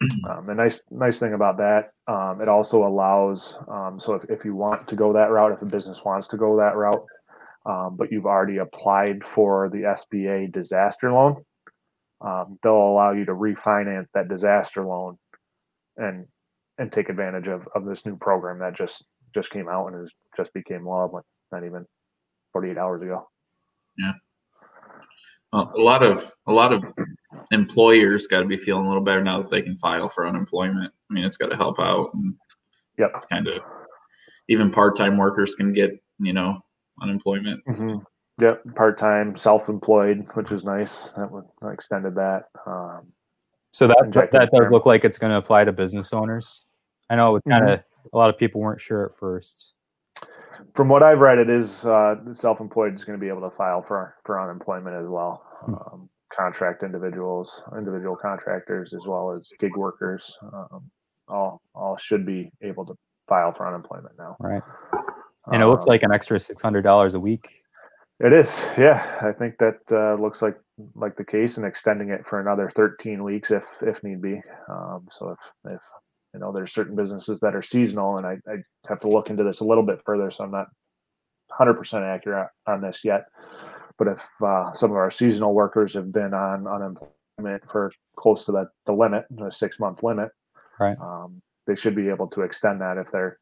[0.30, 4.44] Um, the nice nice thing about that, um, it also allows um, so if, if
[4.44, 7.04] you want to go that route, if a business wants to go that route,
[7.66, 11.42] um, but you've already applied for the SBA disaster loan,
[12.20, 15.18] um, they'll allow you to refinance that disaster loan
[15.96, 16.26] and
[16.78, 20.10] and take advantage of, of this new program that just just came out and has
[20.36, 21.84] just became law like not even
[22.58, 23.28] 48 hours ago
[23.98, 24.12] yeah
[25.52, 26.84] well, a lot of a lot of
[27.52, 30.92] employers got to be feeling a little better now that they can file for unemployment
[31.10, 32.34] i mean it's got to help out and
[32.98, 33.62] yep it's kind of
[34.48, 36.58] even part-time workers can get you know
[37.00, 37.98] unemployment mm-hmm.
[38.40, 41.10] Yep, part time, self employed, which is nice.
[41.16, 42.44] That would I extended that.
[42.66, 43.12] Um,
[43.72, 46.64] so that that, that does look like it's going to apply to business owners.
[47.10, 48.16] I know it was kind of mm-hmm.
[48.16, 49.74] a lot of people weren't sure at first.
[50.74, 53.56] From what I've read, it is uh, self employed is going to be able to
[53.56, 55.42] file for for unemployment as well.
[55.64, 55.74] Hmm.
[55.74, 60.90] Um, contract individuals, individual contractors, as well as gig workers, um,
[61.28, 62.94] all all should be able to
[63.28, 64.36] file for unemployment now.
[64.40, 64.62] Right.
[65.46, 67.48] And it looks um, like an extra six hundred dollars a week
[68.20, 69.20] it is, yeah.
[69.22, 70.58] I think that uh, looks like
[70.96, 74.40] like the case, and extending it for another 13 weeks if if need be.
[74.68, 75.80] Um, so if if
[76.34, 78.56] you know there's certain businesses that are seasonal, and I, I
[78.88, 80.68] have to look into this a little bit further, so I'm not
[81.58, 83.26] 100% accurate on this yet.
[83.98, 88.52] But if uh, some of our seasonal workers have been on unemployment for close to
[88.52, 90.30] the, the limit, the six month limit,
[90.78, 90.96] right?
[91.00, 93.38] Um, they should be able to extend that if they're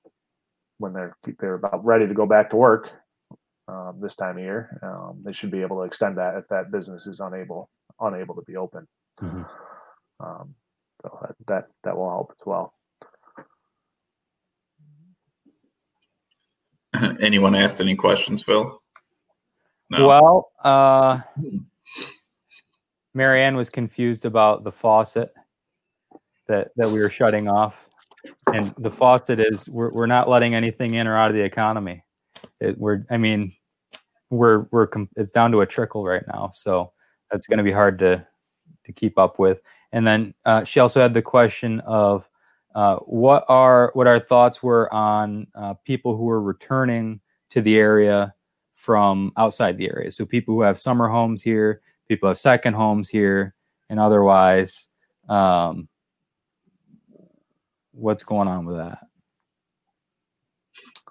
[0.79, 2.91] when they're they're about ready to go back to work
[3.69, 4.79] um, this time of year.
[4.83, 7.69] Um, they should be able to extend that if that business is unable
[8.01, 8.87] unable to be open.
[9.21, 9.43] Mm-hmm.
[10.25, 10.55] Um,
[11.03, 12.73] so that, that that will help as well.
[17.21, 18.81] Anyone asked any questions, Phil?
[19.91, 20.07] No.
[20.07, 21.21] Well, uh,
[23.15, 25.33] Marianne was confused about the faucet
[26.49, 27.87] that that we were shutting off,
[28.53, 32.03] and the faucet is we're we're not letting anything in or out of the economy
[32.61, 33.55] it, we're I mean
[34.31, 36.93] we're we're it's down to a trickle right now, so
[37.31, 38.27] that's going to be hard to
[38.85, 39.61] to keep up with.
[39.93, 42.29] And then uh, she also had the question of
[42.77, 47.79] uh, what are what our thoughts were on uh, people who are returning to the
[47.79, 48.35] area
[48.75, 50.11] from outside the area.
[50.11, 53.55] So people who have summer homes here, people have second homes here,
[53.89, 54.89] and otherwise,
[55.29, 55.89] um,
[57.93, 58.99] what's going on with that?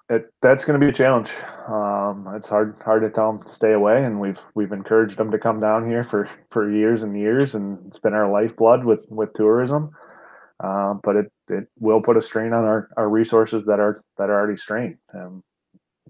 [0.08, 1.30] it, that's going to be a challenge.
[1.68, 5.30] Um, it's hard hard to tell them to stay away, and we've we've encouraged them
[5.32, 9.00] to come down here for for years and years, and it's been our lifeblood with
[9.08, 9.90] with tourism.
[10.62, 14.30] Uh, but it it will put a strain on our, our resources that are that
[14.30, 14.98] are already strained.
[15.14, 15.42] Um,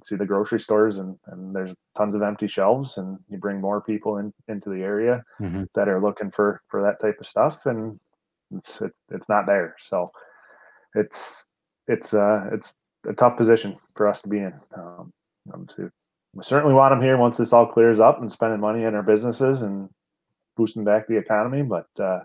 [0.04, 3.80] see the grocery stores and, and there's tons of empty shelves and you bring more
[3.80, 5.64] people in into the area mm-hmm.
[5.74, 7.98] that are looking for for that type of stuff and
[8.52, 10.12] it's it, it's not there so
[10.94, 11.44] it's
[11.88, 12.74] it's uh it's
[13.08, 14.52] a tough position for us to be in.
[14.76, 15.12] Um,
[15.76, 15.90] to,
[16.34, 19.02] we certainly want them here once this all clears up and spending money in our
[19.02, 19.88] businesses and
[20.56, 21.62] boosting back the economy.
[21.62, 22.20] But uh,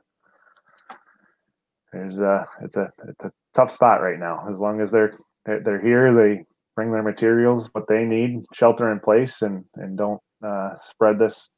[1.91, 4.45] there's a it's a it's a tough spot right now.
[4.49, 8.99] As long as they're they're here, they bring their materials, what they need, shelter in
[8.99, 11.49] place, and and don't uh, spread this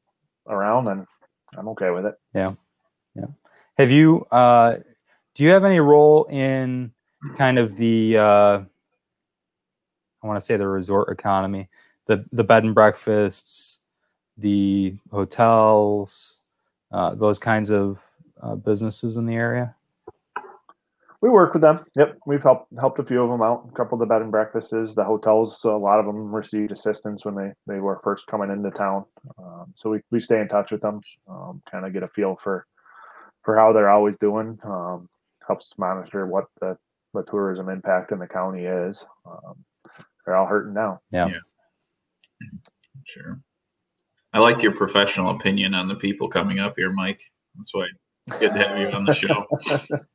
[0.47, 0.87] around.
[0.87, 1.05] And
[1.57, 2.15] I'm okay with it.
[2.33, 2.53] Yeah,
[3.15, 3.27] yeah.
[3.77, 4.25] Have you?
[4.31, 4.77] Uh,
[5.35, 6.91] do you have any role in
[7.35, 8.61] kind of the uh,
[10.23, 11.69] I want to say the resort economy,
[12.07, 13.81] the the bed and breakfasts,
[14.37, 16.41] the hotels,
[16.91, 18.01] uh, those kinds of
[18.41, 19.75] uh, businesses in the area.
[21.23, 21.85] We work with them.
[21.95, 23.69] Yep, we've helped helped a few of them out.
[23.71, 25.61] A couple of the bed and breakfasts, the hotels.
[25.61, 29.05] So a lot of them received assistance when they they were first coming into town.
[29.37, 32.37] Um, so we, we stay in touch with them, um, kind of get a feel
[32.43, 32.67] for
[33.45, 34.59] for how they're always doing.
[34.65, 35.07] Um,
[35.47, 36.77] helps monitor what the
[37.13, 39.05] the tourism impact in the county is.
[39.25, 39.63] Um,
[40.25, 40.99] they're all hurting now.
[41.09, 41.27] Yeah.
[41.27, 42.49] Yeah.
[43.05, 43.39] Sure.
[44.33, 47.21] I liked your professional opinion on the people coming up here, Mike.
[47.55, 47.85] That's why
[48.27, 49.45] it's good to have you on the show.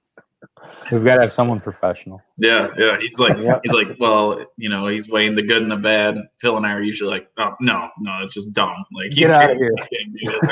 [0.90, 2.22] We've got to have someone professional.
[2.36, 2.98] Yeah, yeah.
[2.98, 3.60] He's like, Yep.
[3.64, 6.16] he's like, well, you know, he's weighing the good and the bad.
[6.40, 8.74] Phil and I are usually like, oh no, no, it's just dumb.
[8.92, 9.72] Like, Get out can't- here.
[9.90, 10.48] you can't do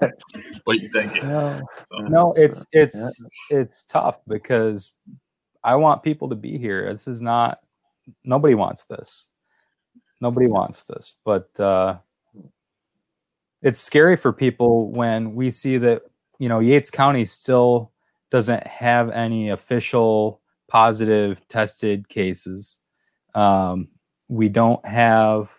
[0.00, 0.12] that.
[0.64, 1.22] what are you thinking?
[1.28, 4.92] No, So, no, it's it's it's tough because
[5.62, 6.90] I want people to be here.
[6.92, 7.60] This is not
[8.24, 9.28] nobody wants this.
[10.22, 11.98] Nobody wants this, but uh,
[13.62, 16.02] it's scary for people when we see that
[16.38, 17.92] you know Yates County still
[18.30, 22.80] doesn't have any official positive tested cases.
[23.34, 23.88] Um,
[24.28, 25.54] we don't have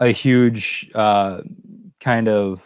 [0.00, 1.42] a huge uh,
[2.00, 2.62] kind of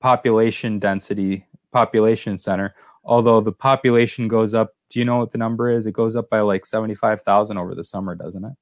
[0.00, 5.70] population density population center although the population goes up do you know what the number
[5.70, 8.52] is it goes up by like 75,000 over the summer doesn't it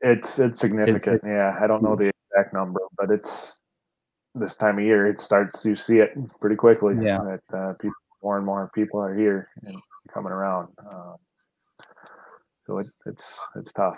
[0.00, 1.16] It's it's significant.
[1.16, 3.60] it's yeah, I don't know the exact number, but it's
[4.34, 5.06] this time of year.
[5.06, 6.96] It starts you see it pretty quickly.
[7.00, 7.18] Yeah.
[7.18, 9.76] that uh, people, more and more people are here and
[10.12, 10.68] coming around.
[10.78, 11.16] Um,
[12.66, 13.96] so it, it's it's tough.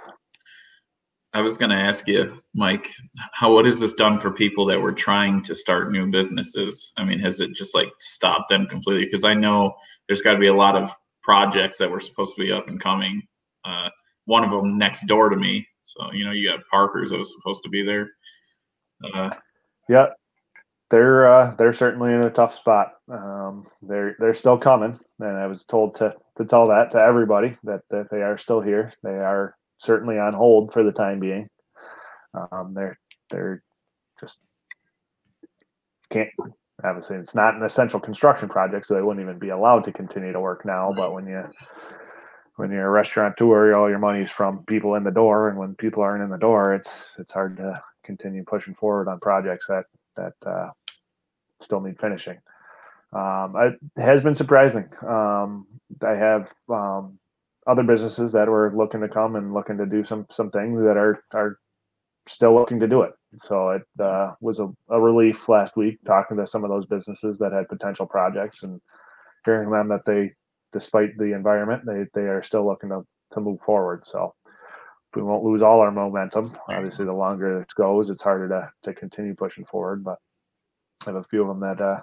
[1.35, 2.91] I was going to ask you, Mike,
[3.33, 6.93] how what has this done for people that were trying to start new businesses?
[6.99, 9.07] I mean, has it just like stopped them completely?
[9.07, 9.75] Because I know
[10.07, 12.79] there's got to be a lot of projects that were supposed to be up and
[12.79, 13.23] coming.
[13.65, 13.89] Uh,
[14.27, 17.35] one of them next door to me, so you know, you got Parker's that was
[17.35, 18.11] supposed to be there.
[19.03, 19.31] Uh,
[19.89, 20.07] Yeah,
[20.93, 22.93] they're uh, they're certainly in a tough spot.
[23.11, 27.57] Um, they're they're still coming, and I was told to to tell that to everybody
[27.65, 28.93] that that they are still here.
[29.03, 31.49] They are certainly on hold for the time being.
[32.35, 32.99] Um, they're
[33.31, 33.63] they're
[34.21, 34.37] just
[36.11, 36.29] can't.
[36.85, 40.33] Obviously, it's not an essential construction project, so they wouldn't even be allowed to continue
[40.33, 40.93] to work now.
[40.95, 41.43] But when you
[42.57, 46.03] when you're a restaurateur, all your money's from people in the door, and when people
[46.03, 49.85] aren't in the door, it's it's hard to continue pushing forward on projects that
[50.17, 50.69] that uh,
[51.63, 52.39] still need finishing.
[53.13, 54.89] Um, it has been surprising.
[55.07, 55.67] Um,
[56.01, 57.19] I have um,
[57.67, 60.97] other businesses that were looking to come and looking to do some some things that
[60.97, 61.59] are are
[62.27, 63.13] still looking to do it.
[63.39, 67.39] So it uh, was a, a relief last week talking to some of those businesses
[67.39, 68.81] that had potential projects and
[69.45, 70.33] hearing them that they,
[70.73, 73.03] despite the environment, they they are still looking to
[73.35, 74.05] to move forward.
[74.07, 74.35] So
[75.15, 76.51] we won't lose all our momentum.
[76.69, 80.03] Obviously, the longer this goes, it's harder to to continue pushing forward.
[80.05, 80.19] But
[81.07, 82.01] I have a few of them that uh,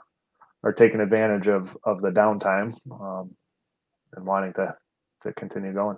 [0.64, 3.36] are taking advantage of of the downtime um,
[4.16, 4.76] and wanting to
[5.24, 5.98] to continue going,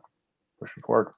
[0.60, 1.14] pushing forward.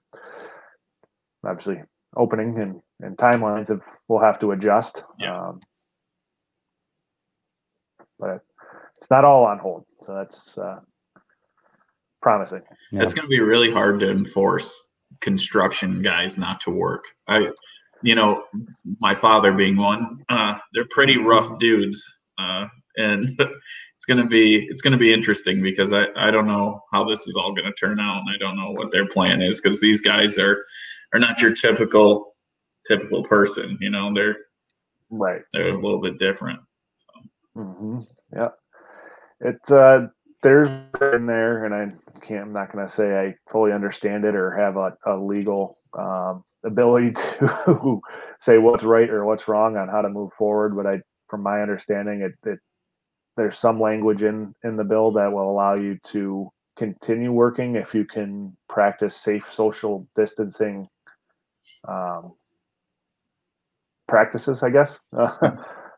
[1.46, 1.82] Obviously,
[2.16, 5.04] opening and and timelines have we'll have to adjust.
[5.20, 5.40] Yeah.
[5.40, 5.60] Um,
[8.20, 8.42] but
[9.00, 10.80] it's not all on hold, so that's uh,
[12.22, 12.62] promising.
[12.92, 13.04] Yeah.
[13.04, 14.86] It's going to be really hard to enforce
[15.20, 17.04] construction guys not to work.
[17.28, 17.50] I,
[18.04, 18.44] you know,
[19.00, 22.04] my father being one, uh, they're pretty rough dudes,
[22.38, 26.82] uh, and it's going to be it's to be interesting because I I don't know
[26.92, 29.42] how this is all going to turn out, and I don't know what their plan
[29.42, 30.64] is because these guys are
[31.14, 32.36] are not your typical
[32.88, 33.78] typical person.
[33.82, 34.38] You know, they're
[35.10, 35.44] Right.
[35.54, 36.60] they're a little bit different.
[37.56, 38.00] hmm
[38.36, 38.50] Yeah.
[39.42, 40.08] It's uh
[40.42, 40.70] there's
[41.14, 44.76] in there and I can't I'm not gonna say I fully understand it or have
[44.78, 48.02] a, a legal um ability to
[48.42, 51.60] say what's right or what's wrong on how to move forward, but I from my
[51.60, 52.60] understanding it, it
[53.38, 57.94] there's some language in in the bill that will allow you to continue working if
[57.94, 60.88] you can practice safe social distancing
[61.88, 62.34] um,
[64.08, 65.00] practices, I guess.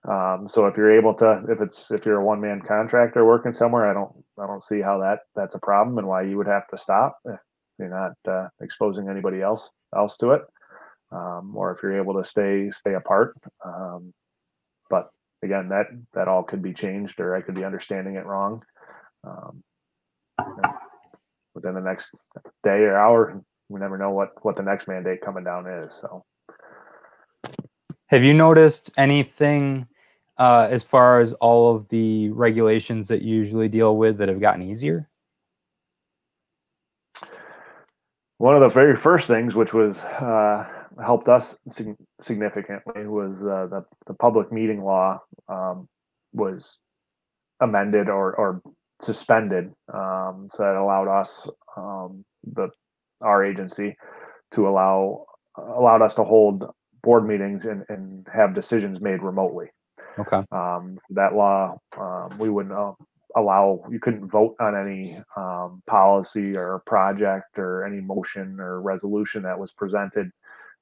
[0.09, 3.53] um, so if you're able to, if it's if you're a one man contractor working
[3.53, 6.47] somewhere, I don't I don't see how that that's a problem and why you would
[6.47, 7.39] have to stop if
[7.79, 10.41] you're not uh, exposing anybody else else to it,
[11.11, 13.35] um, or if you're able to stay stay apart.
[13.63, 14.13] Um,
[14.89, 15.09] but
[15.43, 18.63] again, that that all could be changed, or I could be understanding it wrong.
[19.23, 19.63] Um,
[21.53, 22.11] within the next
[22.63, 25.87] day or hour, we never know what what the next mandate coming down is.
[26.01, 26.23] So.
[28.07, 29.87] Have you noticed anything
[30.37, 34.39] uh, as far as all of the regulations that you usually deal with that have
[34.39, 35.09] gotten easier?
[38.37, 40.67] One of the very first things, which was uh,
[41.03, 45.87] helped us sig- significantly, was uh, the the public meeting law um,
[46.33, 46.77] was
[47.59, 48.61] amended or or
[49.01, 49.73] suspended.
[49.93, 52.69] Um, so that allowed us, um, the
[53.21, 53.95] our agency,
[54.53, 55.25] to allow
[55.57, 56.65] allowed us to hold
[57.01, 59.67] board meetings and, and have decisions made remotely.
[60.17, 60.43] Okay.
[60.51, 62.93] Um, so that law, um, we wouldn't uh,
[63.35, 69.43] allow, you couldn't vote on any um, policy or project or any motion or resolution
[69.43, 70.31] that was presented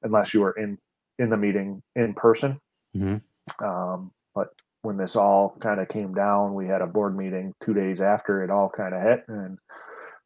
[0.04, 0.78] unless you were in,
[1.20, 2.60] in the meeting in person.
[2.96, 3.22] Mhm.
[3.60, 4.50] Um, but
[4.82, 8.44] when this all kind of came down, we had a board meeting two days after
[8.44, 9.58] it all kind of hit and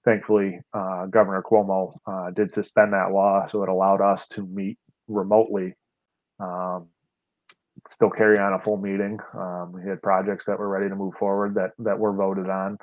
[0.08, 4.78] thankfully, uh, Governor Cuomo, uh, did suspend that law, so it allowed us to meet
[5.10, 5.74] remotely.
[6.40, 6.88] Um,
[7.92, 9.20] still carry on a full meeting.
[9.34, 12.78] Um, we had projects that were ready to move forward that, that were voted on.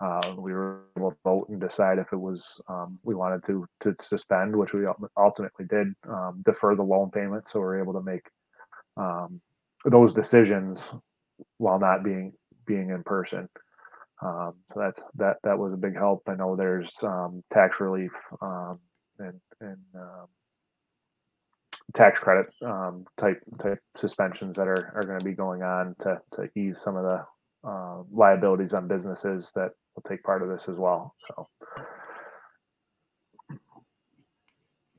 [0.00, 3.66] Uh, we were able to vote and decide if it was, um, we wanted to,
[3.80, 8.02] to suspend, which we ultimately did, um, defer the loan payment, so we're able to
[8.02, 8.22] make,
[8.96, 9.40] um,
[9.84, 10.88] those decisions
[11.56, 12.32] while not being,
[12.64, 13.48] being in person.
[14.22, 16.22] Um, so that's, that, that was a big help.
[16.28, 18.78] I know there's, um, tax relief, um,
[19.18, 19.78] and, and,
[21.94, 22.54] tax credit,
[23.18, 27.02] type, type suspensions that are, are gonna be going on to, to ease some of
[27.02, 27.24] the,
[27.64, 31.48] uh, liabilities on businesses that will take part of this as well, so.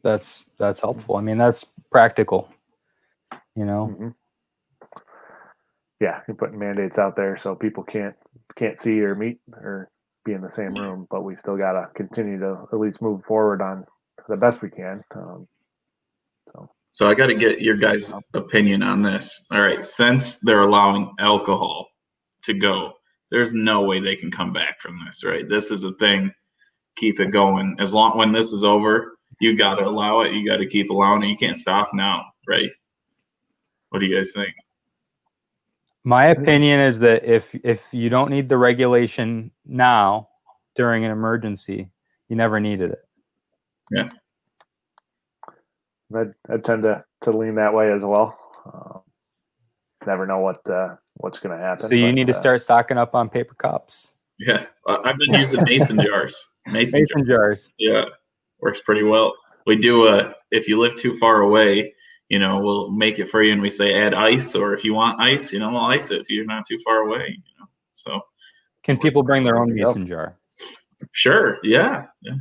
[0.04, 1.18] That's that's helpful.
[1.18, 2.50] I mean, that's practical.
[3.56, 3.94] You know.
[3.94, 4.16] mhm.
[6.02, 8.16] Yeah, you're putting mandates out there so people can't,
[8.58, 9.90] can't see or meet or
[10.26, 13.62] be in the same room, but we still gotta continue to at least move forward
[13.64, 13.86] on
[14.30, 15.04] the best we can.
[15.16, 15.48] Um,
[16.94, 19.46] So I got to get your guys' opinion on this.
[19.52, 21.89] All right, since they're allowing alcohol
[22.44, 22.94] to go,
[23.32, 25.48] there's no way they can come back from this, right?
[25.48, 26.32] This is a thing.
[26.96, 27.76] Keep it going.
[27.80, 30.34] As long when this is over, you got to allow it.
[30.34, 31.28] You got to keep allowing it.
[31.28, 32.70] You can't stop now, right?
[33.90, 34.54] What do you guys think?
[36.04, 40.30] My opinion is that if if you don't need the regulation now
[40.76, 41.90] during an emergency,
[42.30, 43.06] you never needed it.
[43.92, 44.10] Yeah.
[46.16, 48.38] I I tend to to lean that way as well.
[48.66, 49.02] Um,
[50.08, 51.84] never know what uh, what's going to happen.
[51.84, 55.18] So you but, need to uh, start stocking up on paper cups, Yeah, I- I've
[55.18, 56.48] been using mason jars.
[56.68, 57.40] Mason, mason jars.
[57.40, 57.74] jars.
[57.78, 58.06] Yeah,
[58.60, 59.34] works pretty well.
[59.66, 61.94] We do a if you live too far away,
[62.30, 64.94] you know, we'll make it for you and we say add ice, or if you
[64.94, 67.28] want ice, you know, we'll ice it if you're not too far away.
[67.30, 68.22] You know, so
[68.84, 69.90] Can people bring their own There you go.
[69.90, 70.38] mason jar?
[71.14, 72.34] sure, yeah, yeah.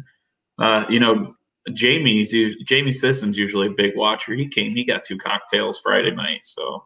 [0.59, 1.35] Uh, you know,
[1.73, 4.35] Jamie's us- Jamie Sisson's usually a big watcher.
[4.35, 6.85] He came, he got two cocktails Friday night, so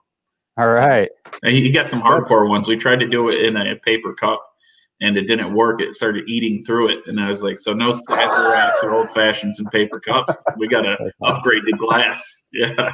[0.59, 1.09] All right.
[1.43, 2.69] and he he got some hardcore ones.
[2.69, 4.47] We tried to do it in a paper cup.
[5.01, 5.81] And it didn't work.
[5.81, 9.59] It started eating through it, and I was like, "So no Sazeracs or old fashions
[9.59, 10.37] and paper cups.
[10.59, 12.93] We gotta upgrade to glass." Yeah,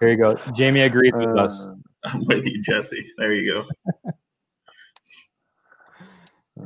[0.00, 0.34] Here you go.
[0.52, 1.66] Jamie agrees with us.
[1.66, 3.10] uh, I'm with you, Jesse.
[3.16, 3.64] There you go.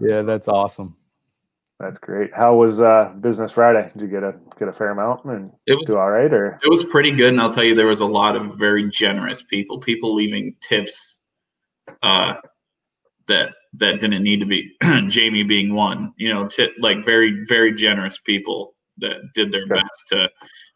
[0.00, 0.96] Yeah, that's awesome.
[1.80, 2.30] That's great.
[2.34, 3.90] How was uh, Business Friday?
[3.94, 6.60] Did you get a get a fair amount and It was do all right, or
[6.62, 9.42] it was pretty good, and I'll tell you, there was a lot of very generous
[9.42, 9.78] people.
[9.78, 11.18] People leaving tips
[12.02, 12.34] uh,
[13.28, 14.70] that that didn't need to be.
[15.08, 19.76] Jamie being one, you know, tip like very very generous people that did their Sure.
[19.76, 20.28] best to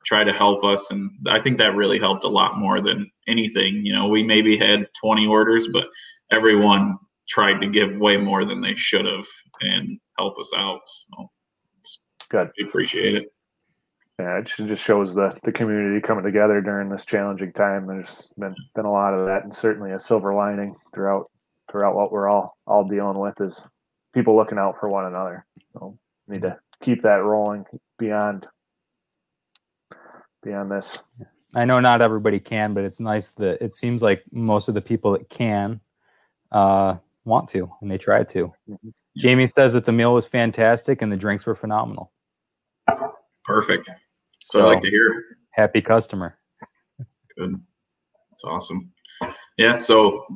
[0.06, 3.84] try to help us, and I think that really helped a lot more than anything.
[3.84, 5.88] You know, we maybe had 20 orders, but
[6.32, 9.26] everyone tried to give way more than they should have
[9.60, 10.80] and help us out.
[10.86, 11.30] So
[12.30, 12.50] good?
[12.58, 13.32] we appreciate it.
[14.18, 17.86] Yeah, it just shows the the community coming together during this challenging time.
[17.86, 21.30] There's been been a lot of that, and certainly a silver lining throughout
[21.70, 23.60] throughout what we're all all dealing with is
[24.12, 25.44] people looking out for one another.
[25.72, 27.64] So need to keep that rolling
[27.98, 28.46] beyond
[30.44, 30.98] beyond this.
[31.56, 34.80] I know not everybody can, but it's nice that it seems like most of the
[34.80, 35.80] people that can
[36.52, 38.52] uh, want to and they tried to.
[38.68, 38.92] Mhm.
[39.16, 42.12] Jamie says that the meal was fantastic and the drinks were phenomenal.
[43.44, 43.86] Perfect.
[44.42, 45.38] So, So I like to hear.
[45.50, 46.38] happy customer.
[47.36, 47.54] Good.
[48.30, 48.92] That's awesome.
[49.56, 49.74] Yeah.
[49.74, 50.26] So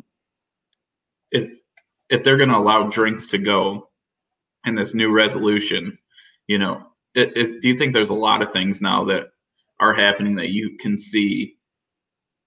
[1.30, 1.50] if
[2.10, 3.90] if they're going to allow drinks to go
[4.64, 5.98] in this new resolution,
[6.46, 6.82] you know,
[7.14, 9.26] it, it, do you think there's a lot of things now that
[9.80, 11.56] are happening that you can see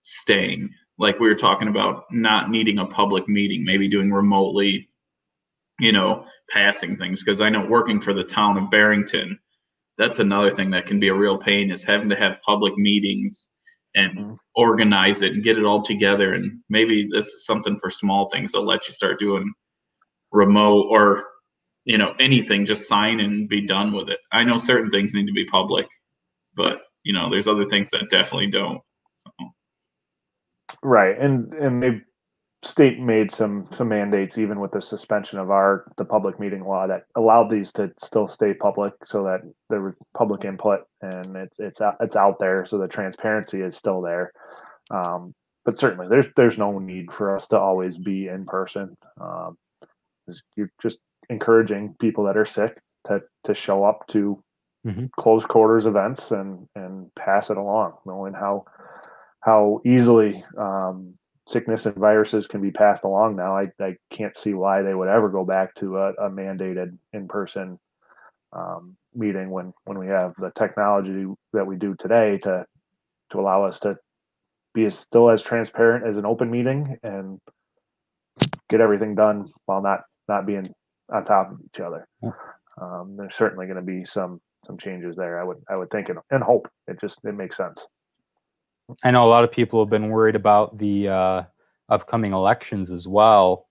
[0.01, 0.69] staying?
[0.97, 4.89] Like we were talking about not needing a public meeting, maybe doing remotely,
[5.79, 7.23] you know, passing things.
[7.23, 9.39] Because I know working for the town of Barrington,
[9.97, 13.49] that's another thing that can be a real pain is having to have public meetings
[13.95, 14.37] and Mhm.
[14.55, 16.33] organize it and get it all together.
[16.33, 19.51] And maybe this is something for small things that'll let you start doing
[20.31, 21.25] remote or
[21.85, 22.65] you know anything.
[22.65, 24.19] Just sign and be done with it.
[24.31, 25.87] I know certain things need to be public,
[26.55, 28.81] but you know there's other things that definitely don't.
[30.83, 32.01] Right, and and maybe
[32.63, 36.87] state made some some mandates even with the suspension of our the public meeting law
[36.87, 41.59] that allowed these to still stay public so that there was public input and it's
[41.59, 44.31] it's out, it's out there so the transparency is still there
[44.91, 45.33] um,
[45.65, 49.57] but certainly there's there's no need for us to always be in person um,
[50.55, 52.77] you're just encouraging people that are sick
[53.07, 54.41] to to show up to
[54.85, 55.11] Mhm.
[55.19, 58.65] close quarters events and and pass it along knowing how
[59.41, 61.13] how easily um,
[61.47, 63.57] sickness and viruses can be passed along now.
[63.57, 67.27] I, I can't see why they would ever go back to a, a mandated in
[67.27, 67.79] person
[68.53, 72.65] um, meeting when when we have the technology that we do today to
[73.31, 73.97] to allow us to
[74.73, 77.39] be as, still as transparent as an open meeting and
[78.69, 80.73] get everything done while not not being
[81.13, 82.07] on top of each other.
[82.81, 85.41] Um, there's certainly going to be some some changes there.
[85.41, 87.85] I would I would think and, and hope it just it makes sense.
[89.03, 91.43] I know a lot of people have been worried about the uh,
[91.89, 93.67] upcoming elections as well.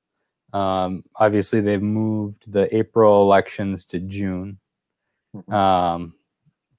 [0.52, 4.58] Um, obviously, they've moved the April elections to June,
[5.34, 5.52] Mhm.
[5.52, 6.14] um,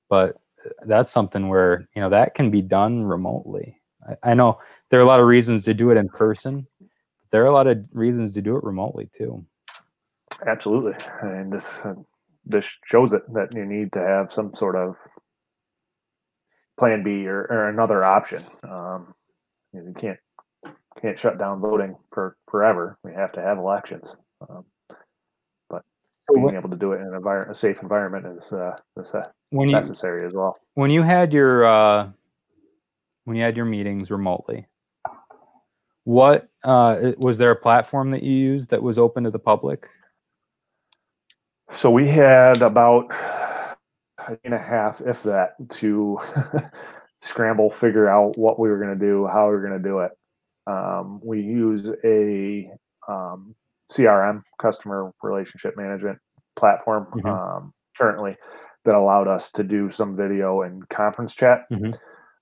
[0.10, 0.38] but
[0.86, 3.80] that's something where you know that can be done remotely.
[4.08, 6.68] I, I know there are a lot of reasons to do it in person.
[6.80, 9.46] But there are a lot of reasons to do it remotely too.
[10.46, 11.96] Absolutely, and this uh,
[12.46, 14.96] this shows it that you need to have some sort of
[16.82, 18.42] plan B or, or another option.
[18.64, 19.14] Um,
[19.72, 20.18] you, know, you can't
[21.00, 22.98] can't shut down voting for forever.
[23.04, 24.16] We have to have elections,
[24.50, 24.66] um,
[25.70, 25.84] but
[26.28, 29.12] So being when, able to do it in an a safe environment is uh, is
[29.12, 30.58] uh, when you necessary as well.
[30.74, 32.10] when you had your uh,
[33.26, 34.66] when you had your meetings remotely,
[36.04, 39.88] what uh, was there a platform that you used that was open to the public?
[41.78, 43.06] So we had about
[44.32, 46.18] a day and a half, if that, to
[47.22, 50.00] scramble, figure out what we were going to do, how we were going to do
[50.00, 50.12] it.
[50.68, 52.70] Um, we use a
[53.08, 53.56] um,
[53.92, 56.18] CRM, customer relationship management
[56.56, 57.26] platform, Mhm.
[57.26, 58.38] um, currently
[58.86, 61.66] that allowed us to do some video and conference chat.
[61.72, 61.94] Mhm.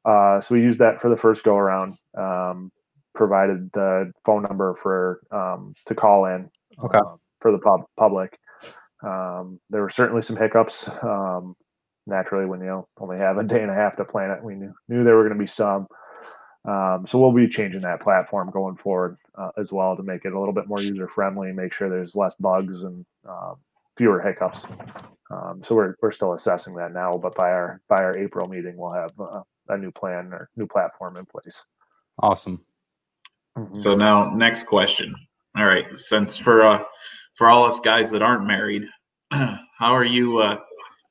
[0.06, 1.94] Uh, so we used that for the first go around.
[2.18, 2.72] Um,
[3.16, 6.50] provided the phone number for um, to call in
[6.82, 6.98] Okay.
[7.00, 8.40] uh, for the pub- public.
[9.04, 10.88] Um, there were certainly some hiccups.
[11.04, 11.56] Um,
[12.10, 14.74] naturally, when you only have a day and a half to plan it, we knew
[14.88, 15.88] knew there were going to be some.
[16.66, 20.34] Um, so we'll be changing that platform going forward uh, as well to make it
[20.34, 23.56] a little bit more user friendly, and make sure there's less bugs and um,
[23.96, 24.66] fewer hiccups.
[25.32, 28.76] Um, so we're we're still assessing that now, but by our by our April meeting,
[28.76, 31.62] we'll have uh, a new plan or new platform in place.
[32.22, 32.66] Awesome.
[33.58, 33.76] Mhm.
[33.76, 35.16] So now, next question.
[35.58, 36.84] All right, since for uh,
[37.36, 38.84] for all us guys that aren't married,
[39.32, 40.40] how are you?
[40.40, 40.60] Uh,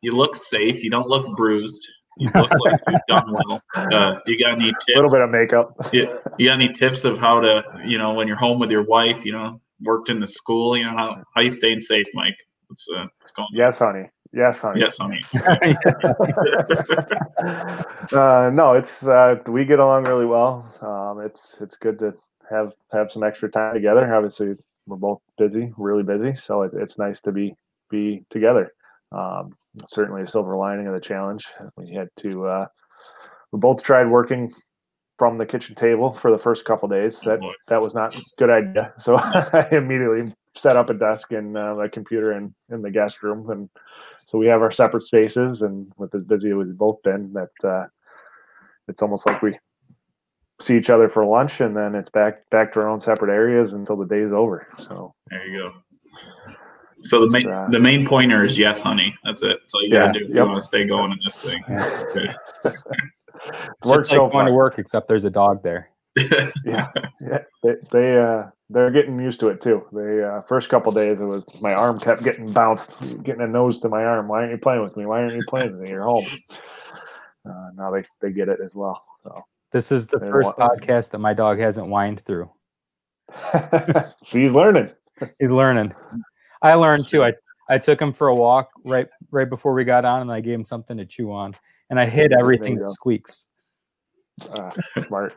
[0.01, 0.83] you look safe.
[0.83, 1.87] You don't look bruised.
[2.19, 3.63] You look like you've done well.
[3.75, 4.87] Uh, you got any tips?
[4.95, 5.75] a little bit of makeup.
[5.93, 8.83] You, you got any tips of how to, you know, when you're home with your
[8.83, 12.39] wife, you know, worked in the school, you know, how how you staying safe, Mike?
[12.67, 13.49] What's uh, what's going?
[13.51, 13.57] on?
[13.57, 14.11] yes, honey.
[14.33, 14.81] Yes, honey.
[14.81, 15.23] Yes, honey.
[18.13, 20.67] uh, no, it's uh, we get along really well.
[20.83, 22.15] Um, it's it's good to
[22.51, 24.15] have have some extra time together.
[24.15, 24.55] Obviously,
[24.87, 27.55] we're both busy, really busy, so it, it's nice to be
[27.91, 28.73] be together.
[29.13, 29.57] Um,
[29.87, 31.47] certainly, a silver lining of the challenge.
[31.77, 32.47] We had to.
[32.47, 32.67] Uh,
[33.53, 34.53] we both tried working
[35.19, 37.21] from the kitchen table for the first couple days.
[37.21, 38.95] That that was not a good idea.
[38.99, 43.23] So I immediately set up a desk and uh, a computer in in the guest
[43.23, 43.69] room, and
[44.29, 45.63] so we have our separate spaces.
[45.63, 47.87] And with as busy as we've both been, that uh,
[48.87, 49.59] it's almost like we
[50.61, 53.73] see each other for lunch, and then it's back back to our own separate areas
[53.73, 54.67] until the day is over.
[54.79, 55.73] So There you go.
[57.01, 59.15] So the main Uh, the main pointer is yes, honey.
[59.25, 59.59] That's it.
[59.61, 60.37] That's all you gotta do if yep.
[60.37, 61.63] you want to stay going in this thing.
[61.69, 62.35] Okay.
[62.65, 62.75] It's
[63.87, 65.91] Works just like so going to work, except there's a dog there.
[66.65, 66.89] yeah,
[67.21, 69.85] yeah, they they uh, they're getting used to it too.
[69.93, 73.79] They uh, first couple days it was my arm kept getting bounced, getting a nose
[73.81, 74.27] to my arm.
[74.27, 75.07] Why aren't you playing with me?
[75.07, 75.91] Why aren't you playing with me?
[75.91, 76.25] You're home.
[77.49, 79.01] Uh, now they they get it as well.
[79.23, 82.51] So This is the They first want- podcast that my dog hasn't whined through.
[83.53, 84.91] so he's learning.
[85.39, 85.93] He's learning.
[86.63, 87.25] I learned too.
[87.25, 87.33] I,
[87.69, 90.55] I took him for a walk right right before we got on, and I gave
[90.55, 91.57] him something to chew on,
[91.91, 93.47] and I hid everything that squeaks.
[94.55, 94.71] Uh,
[95.05, 95.35] smart.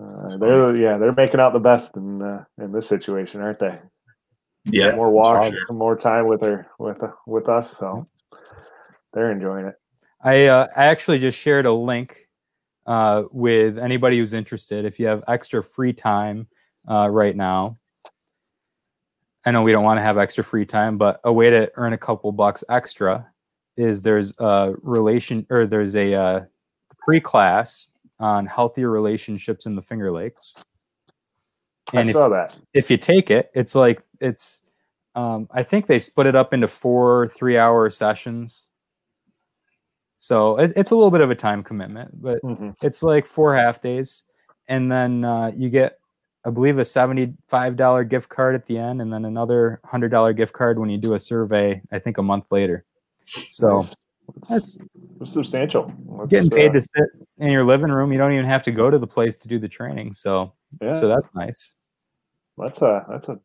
[0.00, 3.76] Uh, they're yeah, they're making out the best in uh, in this situation, aren't they?
[4.64, 4.94] yeah.
[4.96, 5.58] more walks, sure.
[5.66, 8.04] some more time with her with uh, with us, so
[9.12, 9.74] they're enjoying it.
[10.22, 12.28] I uh, I actually just shared a link
[12.86, 14.84] uh, with anybody who's interested.
[14.84, 16.46] If you have extra free time
[16.88, 17.78] uh, right now,
[19.46, 21.92] I know we don't want to have extra free time, but a way to earn
[21.92, 23.26] a couple bucks extra
[23.76, 26.40] is there's a relation or there's a uh,
[27.04, 27.88] free class
[28.18, 30.54] on healthier relationships in the Finger Lakes.
[31.92, 32.56] I And if, saw that.
[32.72, 34.60] if you take it, it's like it's.
[35.16, 38.68] Um, I think they split it up into four three-hour sessions.
[40.18, 43.54] So it, it's a little bit of a time commitment, but hmm it's like four
[43.54, 44.22] half days,
[44.66, 45.98] and then uh, you get,
[46.46, 50.32] I believe, a seventy-five dollar gift card at the end, and then another hundred dollar
[50.32, 51.80] gift card when you do a survey.
[51.90, 52.84] I think a month later.
[53.24, 53.86] So
[54.48, 54.76] that's
[55.20, 55.92] It's substantial.
[56.18, 57.04] That's, getting paid uh, to sit
[57.38, 58.12] in your living room.
[58.12, 60.12] You don't even have to go to the place to do the training.
[60.12, 61.72] So yeah, so that's nice.
[62.58, 63.38] that's a that's a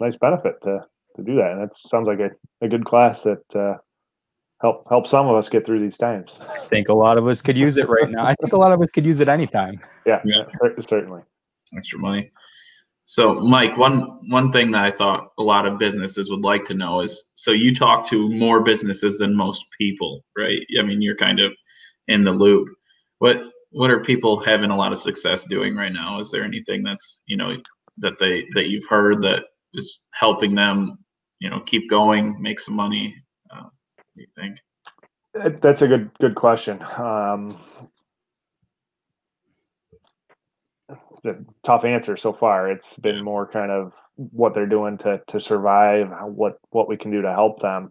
[0.00, 0.84] nice benefit to
[1.16, 2.30] to do that, and that sounds like a,
[2.60, 3.78] a good class that uh,
[4.60, 6.36] help help some of us get through these times.
[6.40, 8.26] I think a lot of us could use it right now.
[8.26, 9.80] I think a lot of us could use it anytime.
[10.06, 10.44] yeah, Yeah.
[10.80, 11.22] certainly.
[11.76, 12.30] Extra money.
[13.06, 16.74] So, Mike, one one thing that I thought a lot of businesses would like to
[16.74, 20.64] know is so you talk to more businesses than most people, right?
[20.78, 21.52] I mean, you're kind of
[22.08, 22.68] in the loop.
[23.18, 26.18] What what are people having a lot of success doing right now?
[26.18, 27.56] Is there anything that's you know
[27.98, 29.44] that they that you've heard that
[29.74, 30.98] is helping them,
[31.40, 33.14] you know, keep going, make some money?
[33.50, 33.68] Uh,
[34.14, 34.56] you think?
[35.60, 36.82] That's a good good question.
[36.96, 37.58] Um,
[41.24, 42.70] the tough answer so far.
[42.70, 47.10] It's been more kind of what they're doing to to survive, what what we can
[47.10, 47.90] do to help them.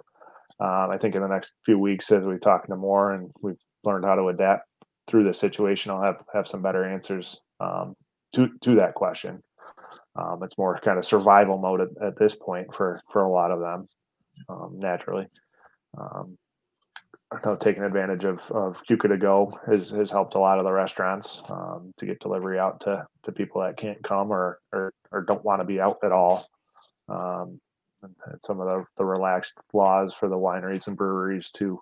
[0.59, 3.57] Um, I think in the next few weeks, as we talk to more and we've
[3.83, 4.69] learned how to adapt
[5.07, 7.95] through the situation, I'll have have some better answers um,
[8.35, 9.43] to to that question.
[10.15, 13.51] Um, it's more kind of survival mode at, at this point for for a lot
[13.51, 13.87] of them,
[14.47, 15.27] um, naturally.
[15.97, 16.37] Um,
[17.45, 20.71] know taking advantage of of Cuca to go has has helped a lot of the
[20.71, 25.21] restaurants um, to get delivery out to to people that can't come or or, or
[25.21, 26.45] don't want to be out at all.
[27.09, 27.59] Um,
[28.01, 31.79] and and some of the, the relaxed laws for the wineries and breweries to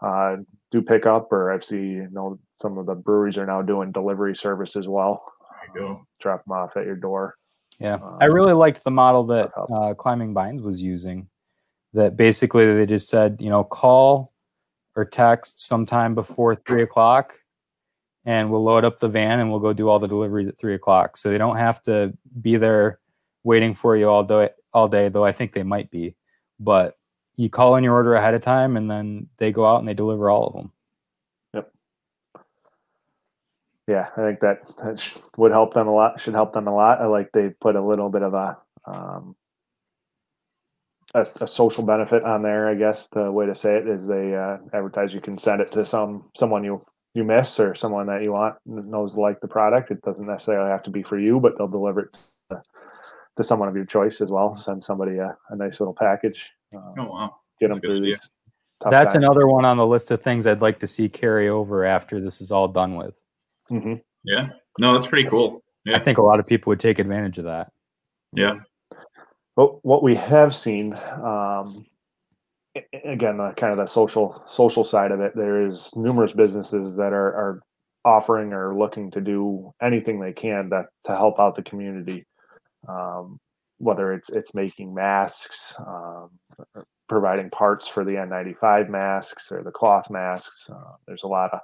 [0.00, 0.36] uh,
[0.72, 3.92] do pick up, or I've seen you know some of the breweries are now doing
[3.92, 5.24] delivery service as well.
[5.74, 6.06] Go.
[6.20, 7.34] Drop them off at your door.
[7.80, 11.28] Yeah, I Um, really liked the model that uh, Climbing Bines was using.
[11.94, 14.32] That basically they just said, you know, call
[14.96, 17.34] or text sometime before three o'clock,
[18.24, 20.74] and we'll load up the van and we'll go do all the deliveries at three
[20.74, 21.16] o'clock.
[21.16, 22.98] So they don't have to be there
[23.42, 24.50] waiting for you all day.
[24.72, 26.16] All day, though I think they might be,
[26.58, 26.96] but
[27.36, 29.94] you call in your order ahead of time, and then they go out and they
[29.94, 30.72] deliver all of them.
[31.52, 31.72] Yep.
[33.86, 36.20] Yeah, I think that, that would help them a lot.
[36.20, 37.00] Should help them a lot.
[37.00, 39.36] I like they put a little bit of a um,
[41.14, 42.68] a, a social benefit on there.
[42.68, 45.70] I guess the way to say it is they uh, advertise you can send it
[45.72, 46.84] to some someone you
[47.14, 49.90] you miss or someone that you want knows like the product.
[49.90, 52.16] It doesn't necessarily have to be for you, but they'll deliver it
[52.50, 52.62] to,
[53.36, 54.56] to someone of your choice as well.
[54.56, 56.42] Send somebody a, a nice little package.
[56.74, 57.36] Um, Oh wow.
[57.60, 58.20] get that's them a through these.
[58.90, 59.24] That's times.
[59.24, 62.40] another one on the list of things I'd like to see carry over after this
[62.40, 63.18] is all done with.
[63.70, 64.02] Mhm.
[64.24, 64.48] Yeah.
[64.80, 65.62] No, that's pretty cool.
[65.86, 67.70] I think a lot of people would take advantage of that.
[68.32, 68.56] Yeah.
[69.56, 71.86] But what we have seen, um,
[73.04, 77.12] again, uh, kind of the social social side of it, there is numerous businesses that
[77.12, 77.60] are, are
[78.04, 82.26] offering or looking to do anything they can to, to help out the community.
[82.88, 83.38] Um,
[83.78, 86.30] whether it's it's making masks, um,
[87.08, 90.68] providing parts for the N95 masks or the cloth masks.
[90.70, 91.60] Uh, there's a lot of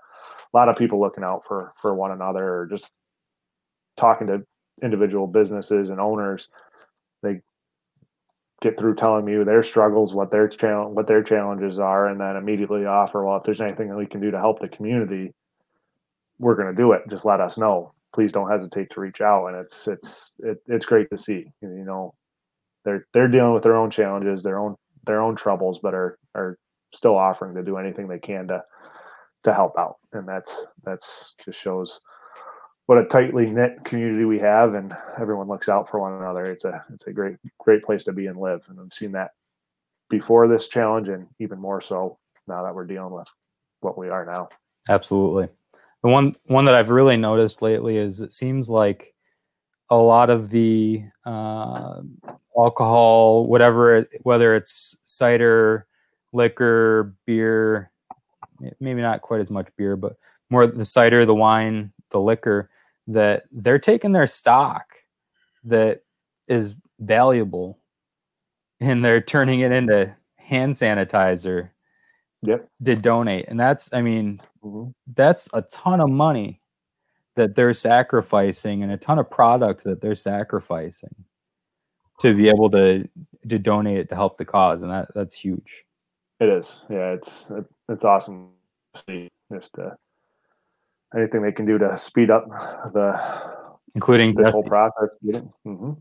[0.53, 2.91] a lot of people looking out for for one another, or just
[3.97, 4.43] talking to
[4.83, 6.49] individual businesses and owners.
[7.23, 7.41] They
[8.61, 12.37] get through telling you their struggles, what their challenge, what their challenges are, and then
[12.37, 15.33] immediately offer, well, if there's anything that we can do to help the community,
[16.39, 17.03] we're going to do it.
[17.09, 17.95] Just let us know.
[18.15, 19.47] Please don't hesitate to reach out.
[19.47, 21.45] And it's it's it, it's great to see.
[21.63, 22.15] You know,
[22.85, 26.59] they're they're dealing with their own challenges, their own their own troubles, but are are
[26.95, 28.63] still offering to do anything they can to
[29.45, 29.97] to help out.
[30.13, 32.01] And that's that's just shows
[32.91, 36.65] what a tightly knit community we have and everyone looks out for one another it's
[36.65, 39.31] a it's a great great place to be and live and i've seen that
[40.09, 42.19] before this challenge and even more so
[42.49, 43.29] now that we're dealing with
[43.81, 44.49] what we are now
[44.89, 45.49] Absolutely.
[46.03, 49.15] The one one that I've really noticed lately is it seems like
[49.91, 52.01] a lot of the uh,
[52.57, 55.87] alcohol, whatever, whether it's cider,
[56.33, 57.91] liquor, beer,
[58.79, 60.17] maybe not quite as much beer, but
[60.49, 62.71] more the cider, the wine, the liquor,
[63.09, 64.87] that they're taking their stock
[65.65, 66.03] that
[66.49, 67.79] is valuable
[68.81, 71.71] and they're turning it into hand sanitizer
[72.43, 73.47] yep to donate.
[73.49, 74.95] And that's, I mean, Mhm.
[75.15, 76.61] that's a ton of money
[77.37, 81.25] that they're sacrificing and a ton of product that they're sacrificing
[82.21, 83.09] to be able to
[83.49, 85.85] to donate it to help the cause and that that's huge
[86.41, 87.51] it is yeah it's
[87.89, 88.51] it's awesome
[89.53, 89.91] just uh,
[91.17, 92.49] anything they can do to speed up
[92.93, 93.15] the
[93.95, 95.09] including this whole process.
[95.25, 95.45] Get it?
[95.65, 95.93] hmm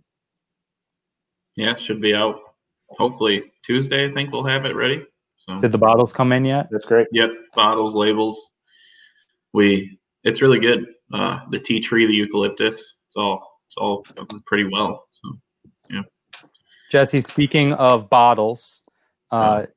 [1.56, 2.40] Yeah, it should be out.
[2.92, 4.08] Hopefully Tuesday.
[4.08, 5.06] I think we'll have it ready.
[5.38, 6.68] So Did the bottles come in yet?
[6.72, 7.08] That's great.
[7.12, 8.52] Yep, bottles, labels.
[9.54, 10.86] We it's really good.
[11.14, 14.06] Uh, the tea tree, the eucalyptus, it's all it's all
[14.46, 15.06] pretty well.
[15.10, 15.40] So
[15.90, 16.02] yeah.
[16.92, 18.84] Jesse, speaking of bottles,
[19.32, 19.68] uh,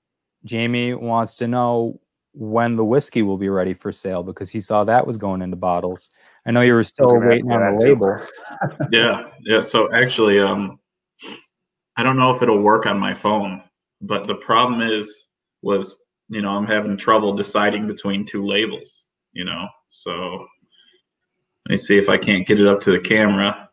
[0.44, 2.00] Jamie wants to know
[2.34, 5.56] when the whiskey will be ready for sale because he saw that was going into
[5.56, 6.10] bottles.
[6.46, 8.20] I know you were still waiting on the label.
[8.92, 9.60] yeah, yeah.
[9.60, 10.78] So actually, um,
[11.96, 13.62] I don't know if it'll work on my phone,
[14.00, 15.26] but the problem is
[15.62, 15.96] was
[16.28, 19.04] you know I'm having trouble deciding between two labels.
[19.32, 20.46] You know, so
[21.66, 23.68] let me see if I can't get it up to the camera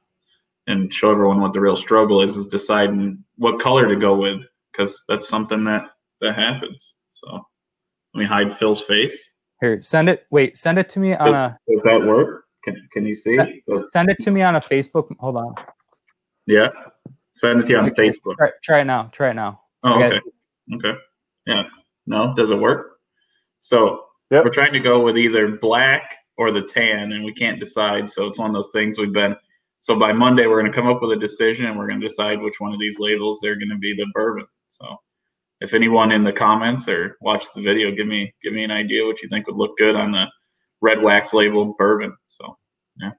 [0.68, 4.42] and show everyone what the real struggle is is deciding what color to go with
[4.72, 5.84] because that's something that
[6.22, 6.94] that happens.
[7.10, 7.44] So
[8.14, 9.34] let me hide Phil's face.
[9.62, 10.26] Here, send it.
[10.32, 12.46] Wait, send it to me on a Does that work?
[12.64, 13.38] Can Can you see?
[13.68, 15.14] Does- send it to me on a Facebook.
[15.20, 15.56] Hold on.
[16.46, 16.70] Yeah.
[17.36, 18.08] Send it to you on Okay.
[18.08, 18.36] Facebook.
[18.38, 19.10] Try, try it now.
[19.14, 19.62] Try it now.
[19.84, 20.20] Oh, I okay.
[20.76, 20.94] Okay.
[21.46, 21.64] Yeah.
[22.08, 23.00] No, does it work?
[23.60, 24.44] So Yep.
[24.46, 28.10] we're trying to go with either black or the tan, and we can't decide.
[28.10, 29.36] So it's one of those things we've been.
[29.80, 32.08] So by Monday, we're going to come up with a decision, and we're going to
[32.08, 34.46] decide which one of these labels they're going to be the bourbon.
[34.70, 34.98] So
[35.62, 39.06] if anyone in the comments or watches the video, give me give me an idea
[39.06, 40.26] what you think would look good on the
[40.82, 42.16] red wax labeled bourbon.
[42.28, 42.58] So
[43.02, 43.12] yeah.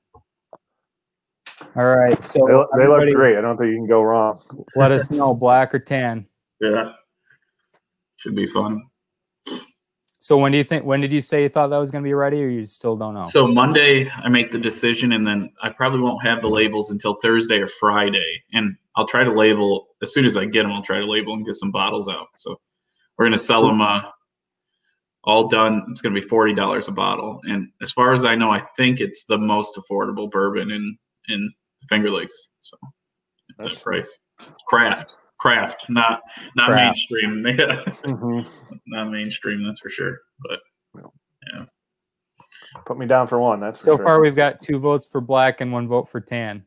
[1.77, 2.25] All right.
[2.25, 3.37] So They, they look great.
[3.37, 4.41] I don't think you can go wrong.
[4.75, 6.27] Let us know, black or tan.
[6.61, 6.93] yeah,
[8.17, 8.87] should be fun.
[10.23, 10.85] So when do you think?
[10.85, 12.95] When did you say you thought that was going to be ready, or you still
[12.95, 13.25] don't know?
[13.25, 17.15] So Monday, I make the decision, and then I probably won't have the labels until
[17.15, 18.43] Thursday or Friday.
[18.53, 20.73] And I'll try to label as soon as I get them.
[20.73, 22.27] I'll try to label and get some bottles out.
[22.37, 22.61] So
[23.17, 24.03] we're gonna sell them uh,
[25.25, 25.85] all done.
[25.91, 27.41] It's gonna be forty dollars a bottle.
[27.45, 31.53] And as far as I know, I think it's the most affordable bourbon in in
[31.89, 32.49] Finger Lakes.
[32.61, 32.77] So
[33.59, 34.19] That's- that price,
[34.67, 36.23] craft, craft, not
[36.57, 36.99] not Craft.
[37.13, 37.47] mainstream.
[37.59, 38.41] Yeah, hmm
[38.87, 39.65] not mainstream.
[39.65, 40.19] That's for sure.
[40.49, 40.61] But
[41.53, 41.65] yeah.
[42.87, 43.61] Put me down for one.
[43.61, 46.65] That's so for far, we've got two votes for black and one vote for tan.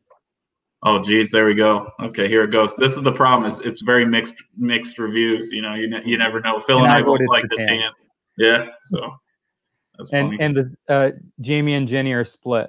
[0.86, 1.90] Oh geez, there we go.
[2.00, 2.74] Okay, here it goes.
[2.76, 3.50] This is the problem.
[3.50, 5.50] Is it's very mixed mixed reviews.
[5.50, 6.60] You know, you ne- you never know.
[6.60, 7.90] Phil And and, I I, both like the tan.
[8.36, 9.14] Yeah, so
[9.96, 10.38] that's And funny.
[10.40, 11.10] and the uh,
[11.40, 12.68] Jamie and Jenny are split.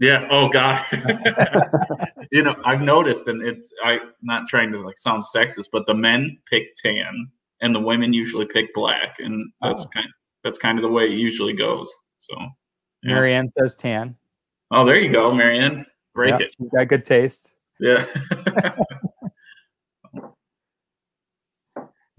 [0.00, 0.26] yeah.
[0.30, 0.84] Oh god.
[2.32, 5.94] you know, I've noticed, and it's I not trying to like sound sexist, but the
[5.94, 7.28] men pick tan,
[7.60, 9.90] and the women usually pick black, and that's Oh.
[9.94, 10.08] kind
[10.42, 11.92] that's kind of the way it usually goes.
[12.18, 12.34] So,
[13.04, 13.14] Yeah.
[13.14, 14.16] Marianne says tan.
[14.72, 15.84] oh, there you go, Marianne.
[16.18, 16.54] Break Yep, it.
[16.58, 17.54] she's got good taste.
[17.78, 18.04] Yeah.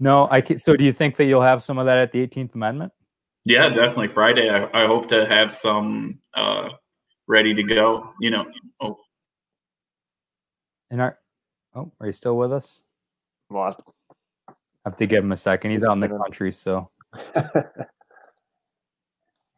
[0.02, 2.26] No, I can, so do you think that you'll have some of that at the
[2.26, 2.90] 18th Amendment?
[3.44, 4.08] Yeah, definitely.
[4.08, 6.70] Friday, I, I hope to have some uh,
[7.28, 8.08] ready to go.
[8.18, 8.46] You know,
[8.80, 8.96] oh,
[10.90, 11.18] And are
[11.74, 12.82] oh, are you still with us?
[13.50, 13.82] Lost.
[14.48, 14.54] I
[14.86, 15.72] have to give him a second.
[15.72, 16.88] He's out in the country, so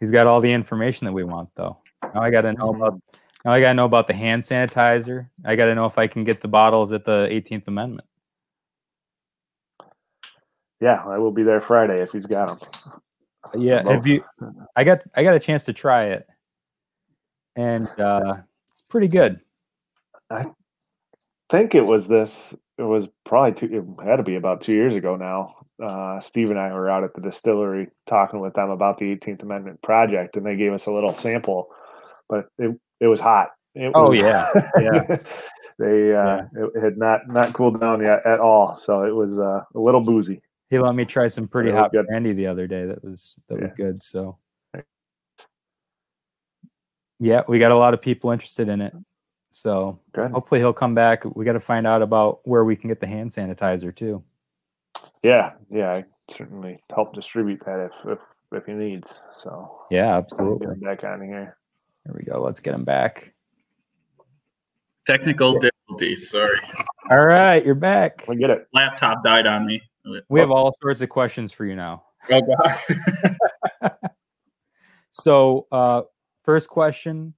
[0.01, 1.79] he's got all the information that we want, though.
[2.03, 3.01] Now I got to know about.
[3.45, 5.29] Now I got to know about the hand sanitizer.
[5.45, 8.07] I got to know if I can get the bottles at the 18th Amendment.
[10.83, 12.69] yeah, I will be there Friday if he's got them.
[13.55, 14.25] Yeah, have you?
[14.75, 16.27] I got I got a chance to try it,
[17.55, 18.35] and uh,
[18.71, 19.41] it's pretty good.
[20.31, 20.47] I
[21.51, 22.55] think it was this.
[22.79, 23.67] It was probably two.
[24.01, 25.55] It had to be about two years ago now.
[25.83, 29.43] Uh, Steve and I were out at the distillery talking with them about the 18th
[29.43, 31.69] Amendment project, and they gave us a little sample.
[32.29, 33.49] But it it was hot.
[33.75, 34.47] It Oh, was- yeah,
[34.81, 35.17] yeah.
[35.79, 39.63] they uh, it had not not cooled down yet at all, so it was uh,
[39.75, 40.41] a little boozy.
[40.71, 42.07] He let me try some pretty Yeah, hot good.
[42.07, 42.87] brandy the other day.
[42.87, 44.01] That was that was good.
[44.03, 44.39] So
[47.21, 48.95] yeah, we got a lot of people interested in it.
[49.51, 50.31] So Good.
[50.31, 51.25] hopefully he'll come back.
[51.37, 54.25] We got to find out about where we can get the hand sanitizer too.
[55.23, 58.19] Yeah, yeah, I certainly help distribute that if if
[58.53, 59.19] if he needs.
[59.43, 60.67] So Yeah, absolutely.
[60.69, 61.57] him back on here.
[62.05, 62.43] There we go.
[62.43, 63.33] Let's get him back.
[65.07, 66.31] technical difficulties.
[66.31, 66.59] Sorry,
[67.11, 68.25] All right, you're back.
[68.29, 68.67] We get it.
[68.73, 69.83] laptop died on me.
[70.29, 72.05] We have all sorts of questions for you now.
[72.31, 73.97] Oh god.
[75.13, 76.03] So, uh,
[76.43, 77.35] first question: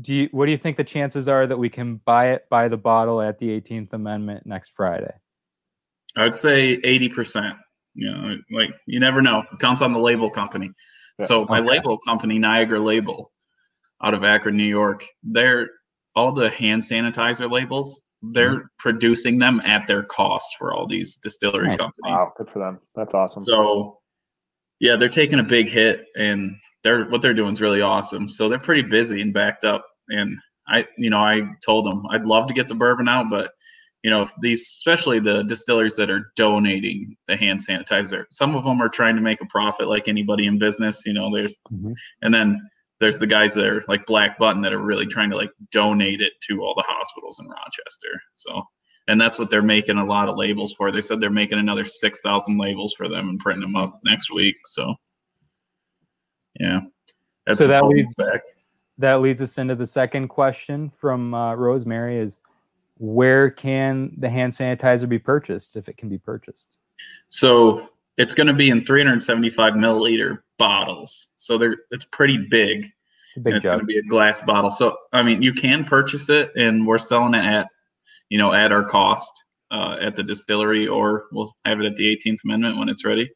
[0.00, 2.68] Do you what do you think the chances are that we can buy it by
[2.68, 5.12] the bottle at the 18th Amendment next Friday?
[6.16, 7.56] I'd say eighty percent.
[7.94, 9.42] You know, like you never know.
[9.52, 10.70] It counts on the label company.
[11.20, 11.68] So my okay.
[11.68, 13.32] label company, Niagara Label,
[14.04, 15.68] out of Akron, New York, they're
[16.14, 18.02] all the hand sanitizer labels.
[18.22, 21.76] They're producing them at their cost for all these distillery Nice.
[21.78, 22.18] companies.
[22.18, 22.80] Wow, good for them.
[22.94, 23.42] That's awesome.
[23.42, 23.98] So,
[24.80, 28.28] yeah, they're taking a big hit, and they're what they're doing is really awesome.
[28.28, 29.84] So they're pretty busy and backed up.
[30.08, 30.38] And
[30.68, 33.52] I, you know, I told them I'd love to get the bourbon out, but
[34.02, 38.82] you know, these, especially the distilleries that are donating the hand sanitizer, some of them
[38.82, 41.06] are trying to make a profit like anybody in business.
[41.06, 41.94] You know, there's, Mhm.
[42.20, 42.60] and then
[43.00, 46.20] there's the guys that are like Black Button that are really trying to like donate
[46.20, 48.20] it to all the hospitals in Rochester.
[48.34, 48.62] So,
[49.08, 50.90] and that's what they're making a lot of labels for.
[50.92, 54.56] They said they're making another 6,000 labels for them and printing them up next week.
[54.64, 54.94] So,
[56.60, 56.80] yeah.
[57.46, 58.40] That's So that leaves- back.
[58.98, 62.38] that leads us into the second question from uh, Rosemary: Is
[62.96, 66.76] where can the hand sanitizer be purchased if it can be purchased?
[67.28, 71.28] So it's going to be in 375 milliliter bottles.
[71.36, 72.86] So they're it's pretty big.
[73.28, 74.70] It's a and big it's going to be a glass bottle.
[74.70, 77.68] So I mean, you can purchase it, and we're selling it at,
[78.28, 79.32] you know, at our cost
[79.70, 83.30] uh, at the distillery, or we'll have it at the 18th Amendment when it's ready.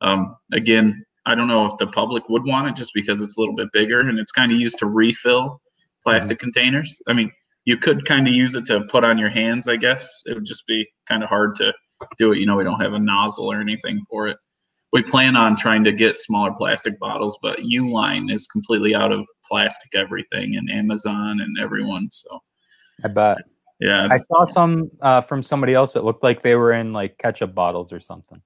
[0.00, 3.40] Um, again, I don't know if the public would want it just because it's a
[3.40, 5.60] little bit bigger, and it's kind of used to refill
[6.02, 6.98] plastic containers.
[7.06, 7.30] I mean,
[7.64, 9.68] you could kind of use it to put on your hands.
[9.68, 11.72] I guess it would just be kind of hard to
[12.18, 12.38] do it.
[12.38, 14.36] You know, we don't have a nozzle or anything for it.
[14.92, 19.26] We plan on trying to get smaller plastic bottles, but Uline is completely out of
[19.48, 22.08] plastic everything, and Amazon and everyone.
[22.12, 22.40] So
[23.02, 23.38] I bet.
[23.80, 27.18] yeah, I saw some uh, from somebody else that looked like they were in like
[27.18, 28.40] ketchup bottles or something.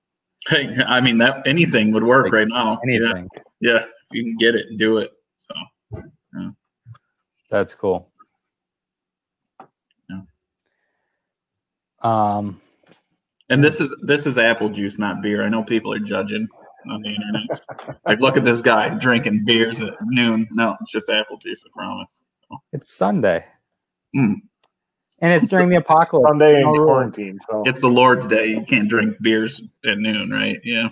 [0.48, 2.80] Hey, I mean that anything would work Like right now.
[2.84, 3.28] Yeah, Anything.
[3.60, 5.10] yeah, if you can get it, do it.
[5.36, 5.54] So
[7.50, 8.10] That's cool.
[10.08, 10.20] Yeah.
[12.00, 12.60] Um,
[13.50, 15.44] And this is this is apple juice, not beer.
[15.44, 16.46] I know people are judging
[16.90, 17.98] on the internet.
[18.06, 20.46] like, look at this guy drinking beers at noon.
[20.52, 21.64] No, it's just apple juice.
[21.66, 22.20] I promise.
[22.72, 23.44] it's Sunday,
[24.16, 24.34] Mm.
[25.20, 26.28] and it's during the apocalypse.
[26.28, 27.38] Sunday in No quarantine.
[27.50, 28.48] So It's the Lord's Day.
[28.48, 30.58] You can't drink beers at noon, right?
[30.64, 30.88] Yeah,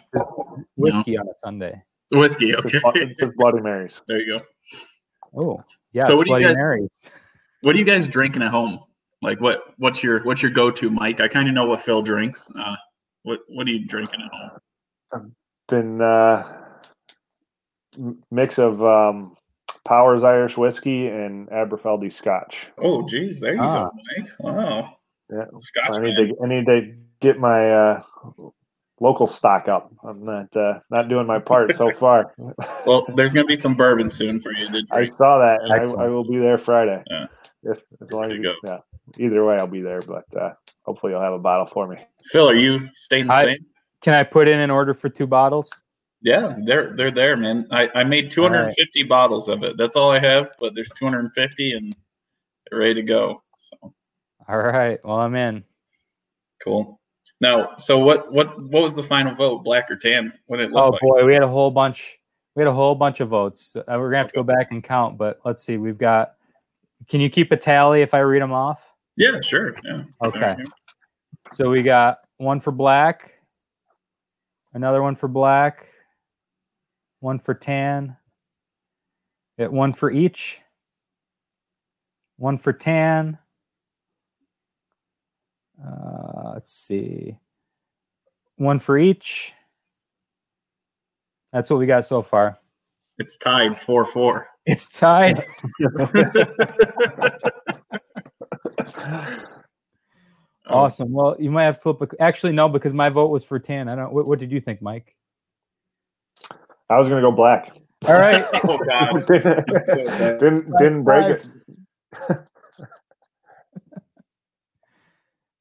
[0.76, 1.82] Whiskey on a Sunday.
[2.10, 2.54] whiskey.
[2.56, 4.02] Okay, Blo- just Bloody Marys.
[4.08, 4.44] there you go.
[5.42, 6.04] Oh, yeah.
[6.04, 6.90] So it's what do you guys- Marys.
[7.62, 8.80] What are you guys drinking at home?
[9.26, 11.20] Like, what what's your what's your go to, Mike?
[11.20, 12.48] I kind of know what Phil drinks.
[12.56, 12.76] Uh,
[13.24, 14.30] what what are you drinking at
[15.12, 15.32] home?
[15.68, 16.62] Been uh,
[17.98, 19.36] m- mix of um,
[19.84, 22.68] Powers Irish whiskey and Aberfeldy Scotch.
[22.78, 23.88] Oh, geez, there you Ah.
[23.88, 24.30] go, Mike.
[24.38, 24.96] Wow,
[25.32, 26.28] Yeah, Scotch I need man.
[26.28, 28.02] to I need to get my uh,
[29.00, 29.90] local stock up.
[30.04, 32.32] I'm not uh, not doing my part so far.
[32.86, 36.04] Well, there's gonna be some bourbon soon for you to I saw that, and I,
[36.04, 37.02] I will be there Friday.
[37.10, 37.26] Yeah.
[37.64, 38.78] If as long as you you, yeah,
[39.18, 40.00] either way, I'll be there.
[40.00, 40.52] But uh,
[40.82, 41.96] hopefully, you'll have a bottle for me.
[42.26, 43.66] Phil, are you staying the I- same?
[44.02, 45.70] Can I put in an order for two bottles?
[46.22, 47.66] Yeah, they're they're there, man.
[47.70, 49.76] I, I made 250 bottles of it.
[49.76, 51.92] That's all I have, but there's 250 and
[52.70, 53.42] they're ready to go.
[53.56, 53.94] So
[54.48, 54.98] All right.
[55.04, 55.64] Well, I'm in.
[56.62, 57.00] cool.
[57.40, 59.62] Now, so what what what was the final vote?
[59.64, 60.32] Black or tan?
[60.46, 61.00] What it look Oh like?
[61.02, 62.18] boy, we had a whole bunch.
[62.54, 63.76] We had a whole bunch of votes.
[63.76, 65.76] Uh, we're gonna have to go back and count, but let's see.
[65.76, 66.34] We've got.
[67.08, 68.80] Can you keep a tally if I read them off?
[69.16, 69.74] Yeah, sure.
[69.84, 70.04] Yeah.
[70.24, 70.56] Okay.
[71.50, 73.34] So we got one for black,
[74.74, 75.86] another one for black,
[77.20, 78.16] one for tan,
[79.58, 80.60] get one for each,
[82.36, 83.38] one for tan.
[85.82, 87.38] Uh, let's see,
[88.56, 89.54] one for each.
[91.52, 92.58] That's what we got so far.
[93.18, 94.48] It's tied four four.
[94.66, 95.42] It's tied.
[100.68, 101.12] Awesome.
[101.12, 102.02] Well, you might have to flip.
[102.02, 103.88] A, actually, no, because my vote was for tan.
[103.88, 104.12] I don't.
[104.12, 105.14] What, what did you think, Mike?
[106.90, 107.72] I was gonna go black.
[108.06, 108.44] All right.
[108.68, 109.24] Oh God.
[109.28, 111.48] didn't didn't break it.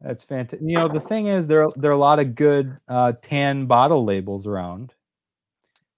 [0.02, 0.60] That's fantastic.
[0.62, 4.06] You know, the thing is, there there are a lot of good uh, tan bottle
[4.06, 4.94] labels around.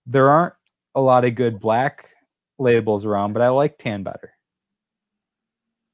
[0.05, 0.53] There aren't
[0.95, 2.13] a lot of good black
[2.57, 4.33] labels around, but I like tan better.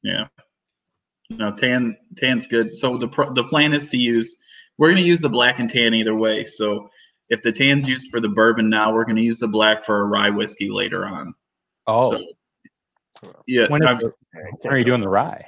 [0.02, 0.28] Yeah.
[1.38, 2.76] No, tan tan's good.
[2.78, 4.36] So the the plan is to use
[4.78, 6.46] we're going to use the black and tan either way.
[6.46, 6.90] So
[7.30, 10.02] if the tan's used for the bourbon now, we're going to use the black for
[10.02, 11.34] a rye whiskey later on.
[11.88, 12.26] Oh, So,
[13.48, 13.68] yeah.
[13.70, 14.00] when, is I'm-
[14.62, 15.46] when are you doing the rye?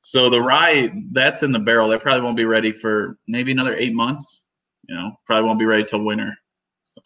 [0.00, 1.88] so the rye that's in the barrel.
[1.88, 4.42] That probably won't be ready for maybe another eight months.
[4.88, 6.34] You know, probably won't be ready till winter.
[6.82, 7.00] So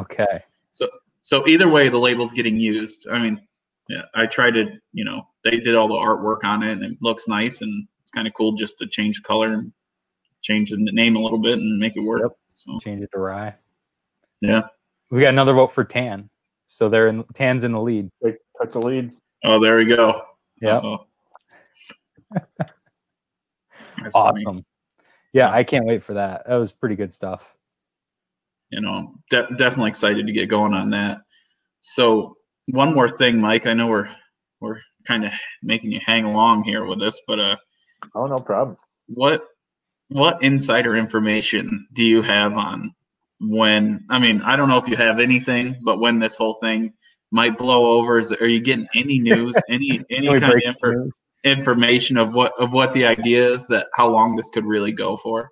[0.00, 0.42] Okay.
[0.70, 0.88] so
[1.22, 3.06] so either way, the label's getting used.
[3.10, 3.40] I mean,
[4.14, 7.28] I tried to, you know, they did all the artwork on it, and it looks
[7.28, 9.72] nice, and it's kind of cool just to change color and
[10.42, 12.22] change the name a little bit and make it work.
[12.22, 12.32] Yep.
[12.54, 13.54] So Change it to rye.
[14.40, 14.62] yeah.
[15.10, 16.28] We got another vote for tan.
[16.68, 18.08] So they're in tan's in the lead.
[18.22, 19.12] They took the lead.
[19.44, 20.22] Oh, there we go.
[20.60, 20.76] Yeah.
[20.78, 21.06] Uh-oh.
[23.96, 24.10] Funny.
[24.14, 24.64] Awesome.
[25.32, 26.46] Yeah, I can't wait for that.
[26.46, 27.54] That was pretty good stuff.
[28.70, 31.18] you know, de- definitely excited to get going on that.
[31.82, 32.36] So
[32.72, 33.66] one more thing, Mike.
[33.66, 34.08] I know we're
[34.60, 37.56] we're kind of making you hang along here with this, but uh,
[38.14, 38.78] oh no problem.
[39.08, 39.44] What
[40.08, 42.94] what insider information do you have on
[43.42, 44.04] when?
[44.08, 46.94] I mean, I don't know if you have anything, but when this whole thing
[47.30, 51.10] might blow over, is are you getting any news, any any kind of info,
[51.44, 55.16] information of what of what the idea is that how long this could really go
[55.16, 55.50] for?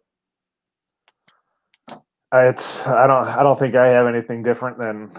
[2.32, 5.10] It's I don't I don't think I have anything different than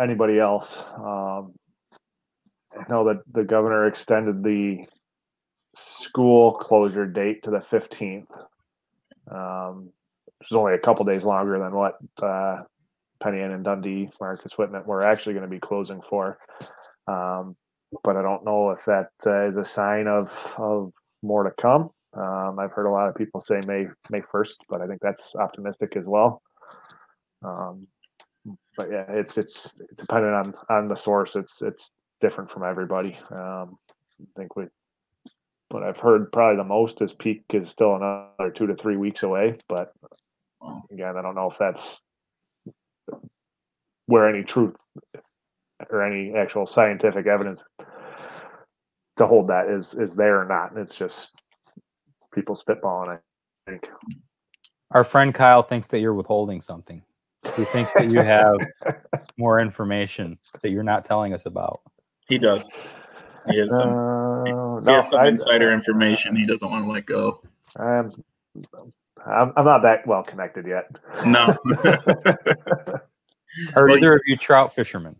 [0.00, 0.82] anybody else.
[0.96, 1.54] Um,
[2.72, 4.84] I know that the governor extended the
[5.76, 8.30] school closure date to the fifteenth.
[9.30, 9.90] Um,
[10.38, 12.62] which is only a couple days longer than what uh,
[13.22, 16.38] Penn Yan and Dundee, Marcus Whitman were actually going to be closing for.
[17.08, 17.56] Um,
[18.04, 20.92] but I don't know if that uh, is a sign of of
[21.22, 21.90] more to come.
[22.14, 25.34] Um, I've heard a lot of people say May May first, but I think that's
[25.36, 26.42] optimistic as well.
[27.44, 27.86] Um,
[28.76, 29.62] but yeah, it's it's
[29.96, 31.36] dependent on on the source.
[31.36, 33.16] It's it's different from everybody.
[33.30, 33.76] Um,
[34.20, 34.64] I think we
[35.70, 39.22] what I've heard probably the most is peak is still another two to three weeks
[39.22, 39.58] away.
[39.68, 39.92] But
[40.90, 42.02] again, I don't know if that's
[44.06, 44.74] where any truth
[45.90, 47.60] or any actual scientific evidence
[49.16, 50.76] to hold that is is there or not.
[50.76, 51.30] It's just
[52.32, 53.18] people spitballing.
[53.18, 53.88] I think.
[54.90, 57.02] Our friend Kyle thinks that you're withholding something.
[57.56, 58.56] He thinks that you have
[59.36, 61.80] more information that you're not telling us about.
[62.28, 62.70] He does.
[63.48, 66.90] He has some, uh, he, no, has some I, insider information he doesn't want to
[66.90, 67.40] let go.
[67.78, 68.12] Um,
[69.24, 70.88] I'm, I'm not that well connected yet.
[71.24, 71.56] No.
[73.74, 75.16] Are either of you trout fishermen?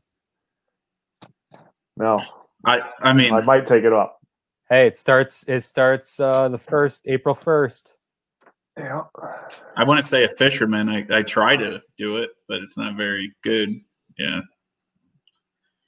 [1.97, 2.19] No.
[2.65, 4.21] I I mean I might take it up.
[4.69, 7.96] Hey, it starts it starts uh the first April first.
[8.77, 9.03] Yeah.
[9.77, 10.89] I want to say a fisherman.
[10.89, 13.81] I, I try to do it, but it's not very good.
[14.19, 14.41] Yeah.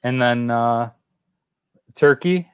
[0.03, 0.91] And then uh
[1.95, 2.49] turkey.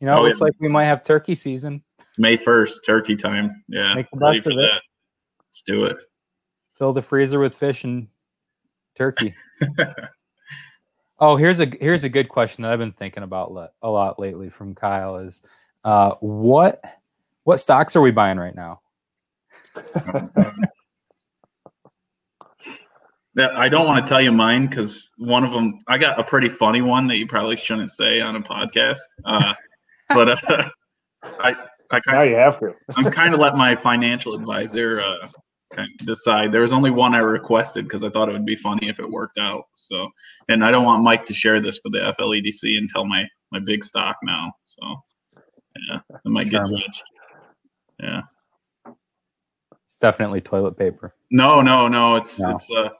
[0.00, 0.44] You know, oh, looks yeah.
[0.44, 1.82] like we might have turkey season.
[2.18, 3.64] May first, turkey time.
[3.68, 3.94] Yeah.
[3.94, 4.56] Make the best of it.
[4.56, 4.82] That.
[5.48, 5.96] Let's do it.
[6.76, 8.08] Fill the freezer with fish and
[8.94, 9.34] turkey.
[11.18, 14.20] oh, here's a here's a good question that I've been thinking about le- a lot
[14.20, 15.42] lately from Kyle is
[15.84, 16.82] uh, what
[17.44, 18.80] what stocks are we buying right now?
[23.38, 26.48] I don't want to tell you mine because one of them I got a pretty
[26.48, 28.98] funny one that you probably shouldn't say on a podcast.
[29.24, 29.54] Uh,
[30.08, 30.68] but uh,
[31.22, 31.54] I
[31.90, 32.74] I kind now you have to.
[32.96, 35.28] I'm kind of let my financial advisor uh,
[35.74, 36.52] kind of decide.
[36.52, 39.08] There was only one I requested because I thought it would be funny if it
[39.08, 39.64] worked out.
[39.74, 40.08] So,
[40.48, 43.60] and I don't want Mike to share this with the FLEDC and tell my my
[43.60, 44.52] big stock now.
[44.64, 44.82] So,
[45.88, 47.02] yeah, I might get judged.
[48.00, 48.22] Yeah,
[49.88, 51.14] it's definitely toilet paper.
[51.30, 52.16] No, no, no.
[52.16, 52.50] It's no.
[52.50, 52.90] it's uh,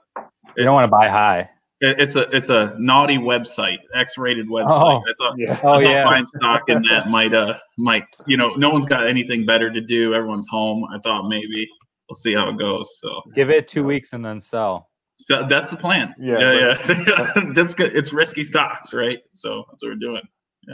[0.57, 1.47] you don't want to buy high.
[1.81, 4.65] it's a it's a naughty website, X-rated website.
[4.71, 5.59] Oh, I thought, yeah.
[5.61, 6.03] oh, yeah.
[6.03, 9.79] Find stock in that might uh might you know no one's got anything better to
[9.79, 10.15] do.
[10.15, 10.83] Everyone's home.
[10.91, 11.69] I thought maybe
[12.09, 12.99] we'll see how it goes.
[12.99, 14.89] So give it two weeks and then sell.
[15.17, 16.15] So that's the plan.
[16.19, 17.43] Yeah, yeah, yeah.
[17.53, 17.95] that's good.
[17.95, 19.19] It's risky stocks, right?
[19.33, 20.23] So that's what we're doing.
[20.67, 20.73] Yeah.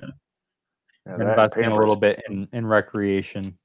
[1.07, 3.57] yeah Investing a little bit in, in recreation.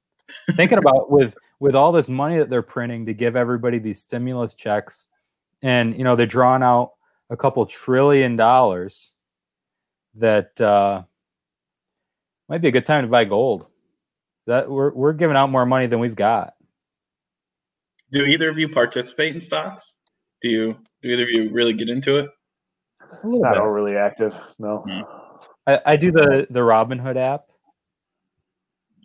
[0.57, 4.55] Thinking about with with all this money that they're printing to give everybody these stimulus
[4.55, 5.07] checks,
[5.63, 6.95] and you know they're drawing out
[7.31, 9.15] a couple trillion dollars.
[10.15, 11.03] That uh,
[12.49, 13.67] might be a good time to buy gold.
[14.47, 16.55] That we're we're giving out more money than we've got
[18.13, 19.97] do either of you participate in stocks?
[20.43, 22.31] Do you do either of you really get into it?
[23.25, 23.63] Not bit.
[23.63, 24.83] overly active, no.
[24.87, 25.05] Mm.
[25.67, 27.47] I, I do the the Robinhood app.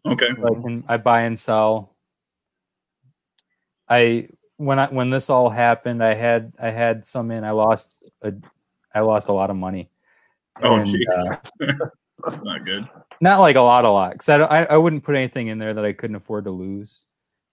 [0.06, 0.30] Okay.
[0.36, 1.95] So I can I buy and sell.
[3.90, 7.44] I when I when this all happened, I had I had some in.
[7.44, 8.34] I lost a
[8.94, 9.90] I lost a lot of money.
[10.62, 11.36] Oh jeez, uh,
[12.26, 12.88] that's not good.
[13.22, 14.14] Not like a lot, a lot.
[14.14, 17.06] Because I, I I wouldn't put anything in there that I couldn't afford to lose.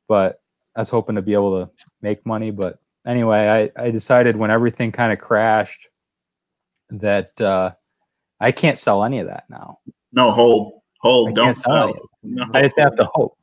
[0.09, 0.41] But
[0.77, 1.71] I was hoping to be able to
[2.01, 5.89] make money, but anyway, I, I decided when everything kind of crashed
[6.91, 7.73] that uh,
[8.41, 9.79] I can't sell any of that now.
[10.13, 11.95] No, hold, hold, I don't sell.
[12.23, 12.47] No.
[12.53, 13.37] I just have to hope.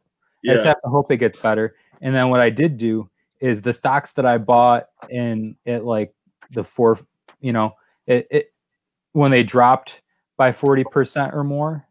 [0.43, 0.51] Yes.
[0.51, 1.75] I just have to hope it gets better.
[2.01, 6.13] And then what I did do is the stocks that I bought in it like
[6.51, 6.99] the four,
[7.39, 7.75] you know,
[8.07, 8.53] it, it
[9.13, 10.01] when they dropped
[10.37, 11.85] by 40% or more,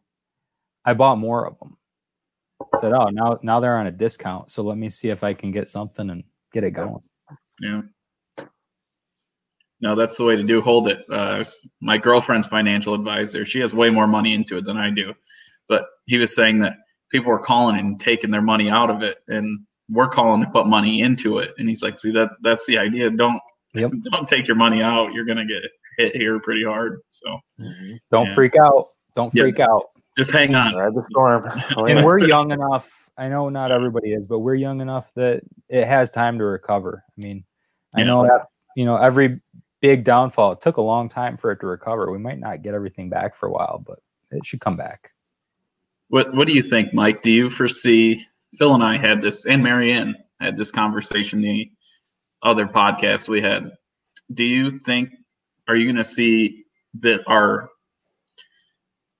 [0.84, 1.78] I bought more of them
[2.80, 5.50] said, "Oh, now now they're on a discount, so let me see if I can
[5.50, 7.02] get something and get it going."
[7.60, 7.82] Yeah.
[9.80, 10.60] No, that's the way to do.
[10.60, 11.04] Hold it.
[11.10, 11.44] Uh,
[11.80, 13.44] my girlfriend's financial advisor.
[13.44, 15.14] She has way more money into it than I do,
[15.68, 16.78] but he was saying that
[17.10, 19.60] people were calling and taking their money out of it, and
[19.90, 21.54] we're calling to put money into it.
[21.58, 22.30] And he's like, "See that?
[22.42, 23.10] That's the idea.
[23.10, 23.40] Don't
[23.74, 23.92] Yep.
[24.12, 25.12] don't take your money out.
[25.12, 25.62] You're gonna get
[25.98, 27.00] hit here pretty hard.
[27.10, 27.96] So mm-hmm.
[28.10, 28.34] Don't Yeah.
[28.34, 28.88] freak out.
[29.14, 29.42] Don't Yeah.
[29.44, 29.84] freak out.
[30.16, 30.74] just hang on.
[30.74, 31.48] Ride the storm.
[31.88, 32.90] And we're young enough.
[33.16, 37.04] I know not everybody is, but we're young enough that it has time to recover.
[37.06, 37.44] I mean,
[37.94, 38.06] I Yeah.
[38.06, 39.40] know that you know every
[39.80, 40.52] big downfall.
[40.52, 42.10] It took a long time for it to recover.
[42.10, 45.12] We might not get everything back for a while, but it should come back.
[46.08, 47.22] What What do you think, Mike?
[47.22, 48.26] Do you foresee?
[48.56, 51.40] Phil and I had this, and Marianne had this conversation.
[51.40, 51.70] The
[52.42, 53.72] other podcast we had.
[54.32, 55.10] Do you think?
[55.68, 56.64] Are you going to see
[57.00, 57.68] that our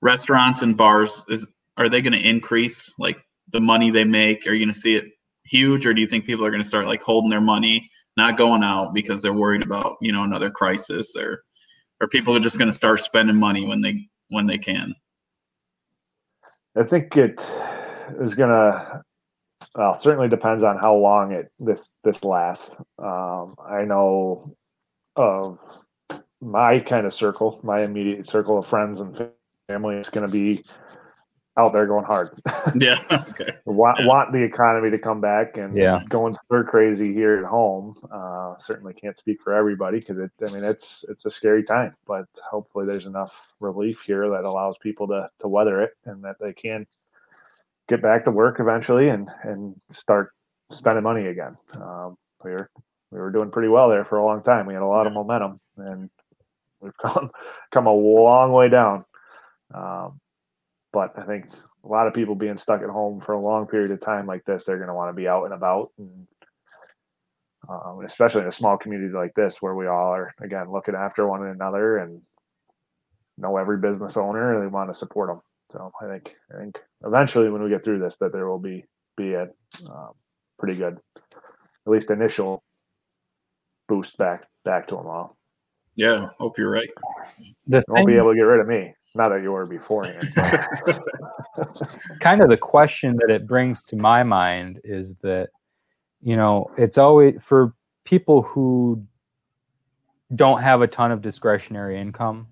[0.01, 3.18] restaurants and bars is are they going to increase like
[3.53, 4.47] the money they make?
[4.47, 5.05] Are you going to see it
[5.45, 8.37] huge, or do you think people are going to start like holding their money, not
[8.37, 11.43] going out because they're worried about you know another crisis, or
[12.01, 14.95] or people are just going to start spending money when they when they can?
[16.76, 17.41] I think it
[18.20, 19.03] is gonna.
[19.74, 22.76] Well, certainly depends on how long it this this lasts.
[22.98, 24.56] Um, I know
[25.16, 25.59] of
[26.40, 29.30] my kind of circle, my immediate circle of friends and
[29.68, 30.64] family is going to be
[31.56, 32.30] out there going hard.
[32.74, 32.98] Yeah.
[33.11, 33.54] Okay.
[33.64, 34.06] want Yeah.
[34.06, 36.02] want the economy to come back and Yeah.
[36.09, 37.96] going stir crazy here at home.
[38.12, 40.30] Uh, certainly can't speak for everybody because it.
[40.46, 44.76] I mean, it's it's a scary time, but hopefully there's enough relief here that allows
[44.78, 46.86] people to to weather it and that they can
[47.89, 50.30] get back to work eventually and and start
[50.70, 51.57] spending money again.
[51.74, 52.70] Um, we were
[53.11, 54.66] we were doing pretty well there for a long time.
[54.66, 56.11] We had a lot of momentum and
[56.80, 57.30] we've come
[57.72, 59.05] come a long way down.
[59.74, 60.20] Um,
[60.93, 61.47] but I think
[61.84, 64.45] a lot of people being stuck at home for a long period of time like
[64.45, 66.26] this, they're going to want to be out and about, and
[67.68, 71.26] um, especially in a small community like this where we all are again looking after
[71.28, 72.22] one another and
[73.36, 74.55] know every business owner.
[74.55, 75.41] and They want to support them.
[75.71, 78.85] So I think I think eventually when we get through this, that there will be
[79.16, 79.49] be a
[79.91, 80.12] um,
[80.59, 82.62] pretty good, at least initial
[83.89, 85.37] boost back back to them all.
[85.99, 86.29] Yeah.
[86.39, 86.89] Hope you're right.
[87.66, 88.95] The You won't be able to get rid of me.
[89.16, 90.29] Not that you were beforehand.
[92.21, 95.49] kind of the question that it brings to my mind is that
[96.23, 99.05] you know it's always for people who
[100.35, 102.47] don't have a ton of discretionary income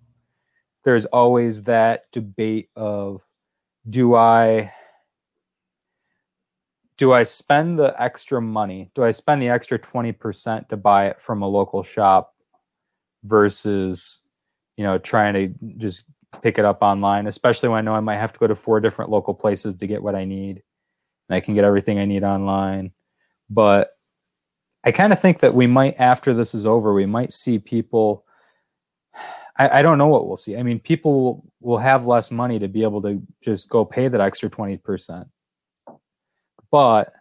[0.86, 3.22] there's always that debate of
[3.88, 4.72] do i
[6.96, 11.20] do i spend the extra money do i spend the extra 20% to buy it
[11.20, 12.34] from a local shop
[13.22, 14.22] versus
[14.78, 16.04] you know trying to just
[16.42, 18.80] pick it up online, especially when I know I might have to go to four
[18.80, 20.62] different local places to get what I need.
[21.28, 22.92] And I can get everything I need online.
[23.50, 23.90] But
[24.84, 28.24] I kind of think that we might, after this is over, we might see people.
[29.58, 30.56] I, I don't know what we'll see.
[30.56, 34.20] I mean, people will, have less money to be able to just go pay that
[34.20, 35.28] extra 20%.
[36.70, 37.12] But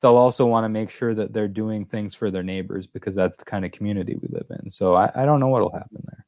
[0.00, 3.36] they'll also want to make sure that they're doing things for their neighbors because that's
[3.36, 4.70] the kind of community we live in.
[4.70, 6.26] So I, I don't know what'll happen there.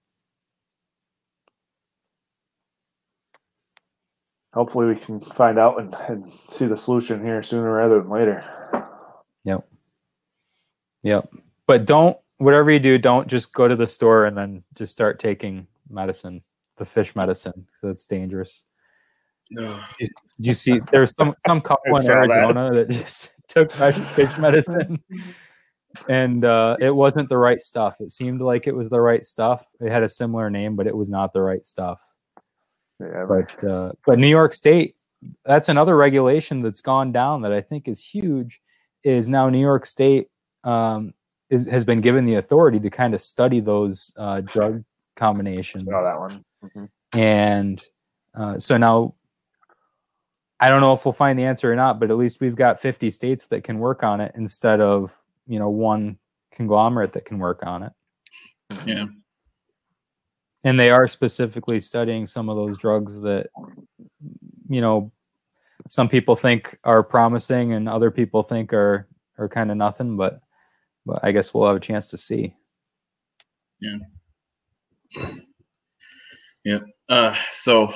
[4.55, 8.45] Hopefully, we can find out and, and see the solution here sooner rather than later.
[9.45, 9.67] Yep.
[11.05, 11.35] Yep.
[11.67, 15.19] But don't whatever you do, don't just go to the store and then just start
[15.19, 16.43] taking medicine,
[16.77, 18.65] the fish medicine, because it's dangerous.
[19.51, 19.81] No.
[19.99, 22.31] Did you see there's some some couple in saw that.
[22.31, 22.91] Arizona that.
[22.91, 25.03] just took fish medicine
[26.09, 28.01] and uh, it wasn't the right stuff.
[28.01, 29.67] It seemed like it was the right stuff.
[29.81, 32.01] It had a similar name, but it was not the right stuff.
[33.01, 34.97] Yeah, but But uh, but New York State,
[35.45, 38.61] that's another regulation that's gone down that I think is huge.
[39.05, 40.29] Is now New York State
[40.65, 41.15] um,
[41.53, 44.83] is has been given the authority to kind of study those uh, drug
[45.17, 46.45] combinations, saw that one.
[46.65, 46.89] Mhm.
[47.13, 47.85] and
[48.35, 49.15] uh, so now
[50.61, 52.81] I don't know if we'll find the answer or not, but at least we've got
[52.81, 55.13] 50 states that can work on it instead of
[55.47, 56.19] you know one
[56.53, 57.93] conglomerate that can work on it.
[58.87, 59.07] Yeah.
[60.65, 63.49] and they are specifically studying some of those drugs that
[64.69, 65.13] you know
[65.89, 70.41] some people think are promising and other people think are are kind of nothing but
[71.07, 72.55] but i guess we'll have a chance to see
[73.81, 73.99] Yeah.
[76.65, 76.79] Yeah.
[77.09, 77.93] Uh, so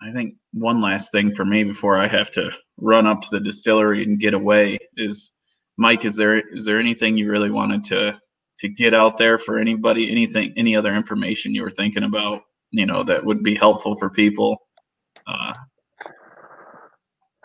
[0.00, 3.40] I think one last thing for me before I have to run up to the
[3.40, 5.32] distillery and get away is
[5.76, 8.16] Mike, is there is there anything you really wanted to
[8.60, 10.10] to get out there for anybody?
[10.10, 14.08] Anything any other information you were thinking about, you know, that would be helpful for
[14.08, 14.56] people?
[15.26, 15.54] Uh,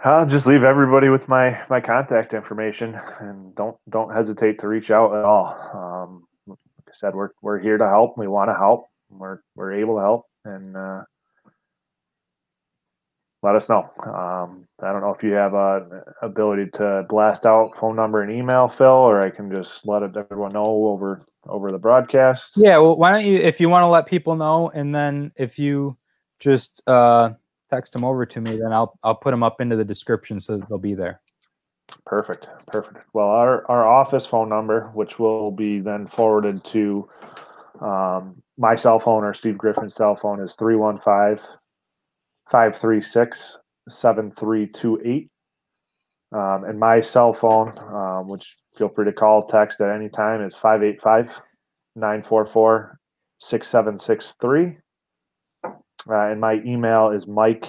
[0.04, 4.92] I'll just leave everybody with my my contact information, and don't don't hesitate to reach
[4.92, 5.48] out at all.
[5.74, 8.18] Um, like I said, we're we're here to help.
[8.18, 8.88] We want to help.
[9.10, 11.02] We're we're able to help, and uh,
[13.42, 13.90] let us know.
[14.06, 18.32] Um, I don't know if you have a ability to blast out phone number and
[18.32, 22.54] email, Phil, or I can just let everyone know over over the broadcast.
[22.56, 25.60] Yeah, well, why don't you, if you want to let people know, and then if
[25.60, 25.98] you
[26.40, 27.32] just uh,
[27.70, 30.58] text them over to me, then I'll I'll put them up into the description so
[30.58, 31.22] they'll be there.
[32.06, 32.98] Perfect, perfect.
[33.14, 37.10] Well, our our office phone number, which will be then forwarded to
[37.82, 41.46] um, my cell phone or Steve Griffin's cell phone, is 315
[42.52, 43.58] 536
[43.90, 45.30] 7328.
[46.32, 50.44] Um, and my cell phone, um, which feel free to call, text at any time,
[50.44, 51.26] is 585
[51.96, 53.00] 944
[53.40, 54.78] 6763.
[56.08, 57.66] Uh, and my email is mike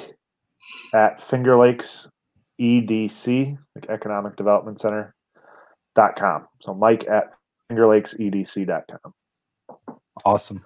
[0.94, 2.06] at Finger Lakes
[2.60, 5.14] EDC, like Economic Development Center,
[5.94, 6.46] dot com.
[6.60, 7.32] So Mike at
[7.68, 9.14] Finger Lakes EDC dot com.
[10.24, 10.64] Awesome.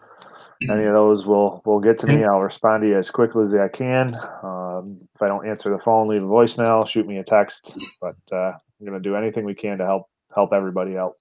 [0.68, 2.24] Any of those will will get to me.
[2.24, 4.14] I'll respond to you as quickly as I can.
[4.42, 7.74] Um, if I don't answer the phone, leave a voicemail, shoot me a text.
[8.00, 11.14] But uh, I'm going to do anything we can to help help everybody out.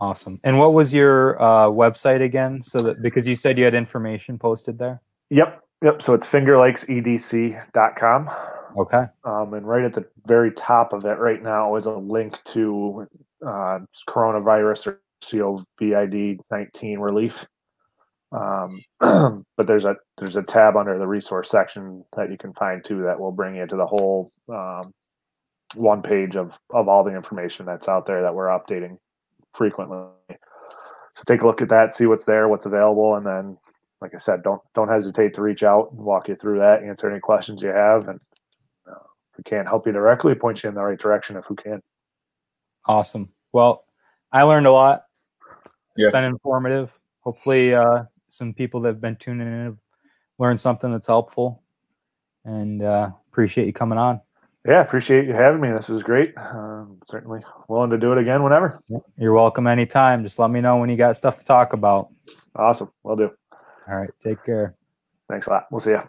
[0.00, 0.40] Awesome.
[0.44, 2.62] And what was your uh, website again?
[2.64, 5.00] So that because you said you had information posted there.
[5.30, 6.02] Yep, yep.
[6.02, 8.30] So it's fingerlakesedc.com.
[8.78, 9.04] Okay.
[9.24, 13.06] Um, and right at the very top of it right now is a link to
[13.44, 17.46] uh, coronavirus or COVID 19 relief.
[18.32, 18.80] Um,
[19.56, 23.02] but there's a there's a tab under the resource section that you can find too
[23.04, 24.92] that will bring you to the whole um,
[25.74, 28.98] one page of of all the information that's out there that we're updating
[29.54, 29.98] frequently.
[30.28, 33.56] So take a look at that, see what's there, what's available, and then,
[34.00, 37.10] like I said, don't don't hesitate to reach out and walk you through that, answer
[37.10, 38.20] any questions you have, and
[38.88, 38.92] uh,
[39.32, 41.80] if we can't help you directly, point you in the right direction if we can.
[42.86, 43.30] Awesome.
[43.52, 43.84] Well,
[44.32, 45.04] I learned a lot.
[45.96, 46.10] It's Yeah.
[46.10, 46.92] been informative.
[47.20, 49.78] Hopefully, uh, some people that have been tuning in have
[50.38, 51.62] learned something that's helpful.
[52.44, 54.20] And uh, appreciate you coming on.
[54.64, 55.70] Yeah, appreciate you having me.
[55.72, 56.32] This was great.
[56.36, 58.80] Um, certainly willing to do it again whenever.
[59.16, 60.22] You're welcome anytime.
[60.22, 62.08] Just let me know when you got stuff to talk about.
[62.54, 62.90] Awesome.
[63.02, 63.30] Will do.
[63.88, 64.10] All right.
[64.20, 64.74] Take care.
[65.28, 65.66] Thanks a lot.
[65.70, 66.02] We'll see you.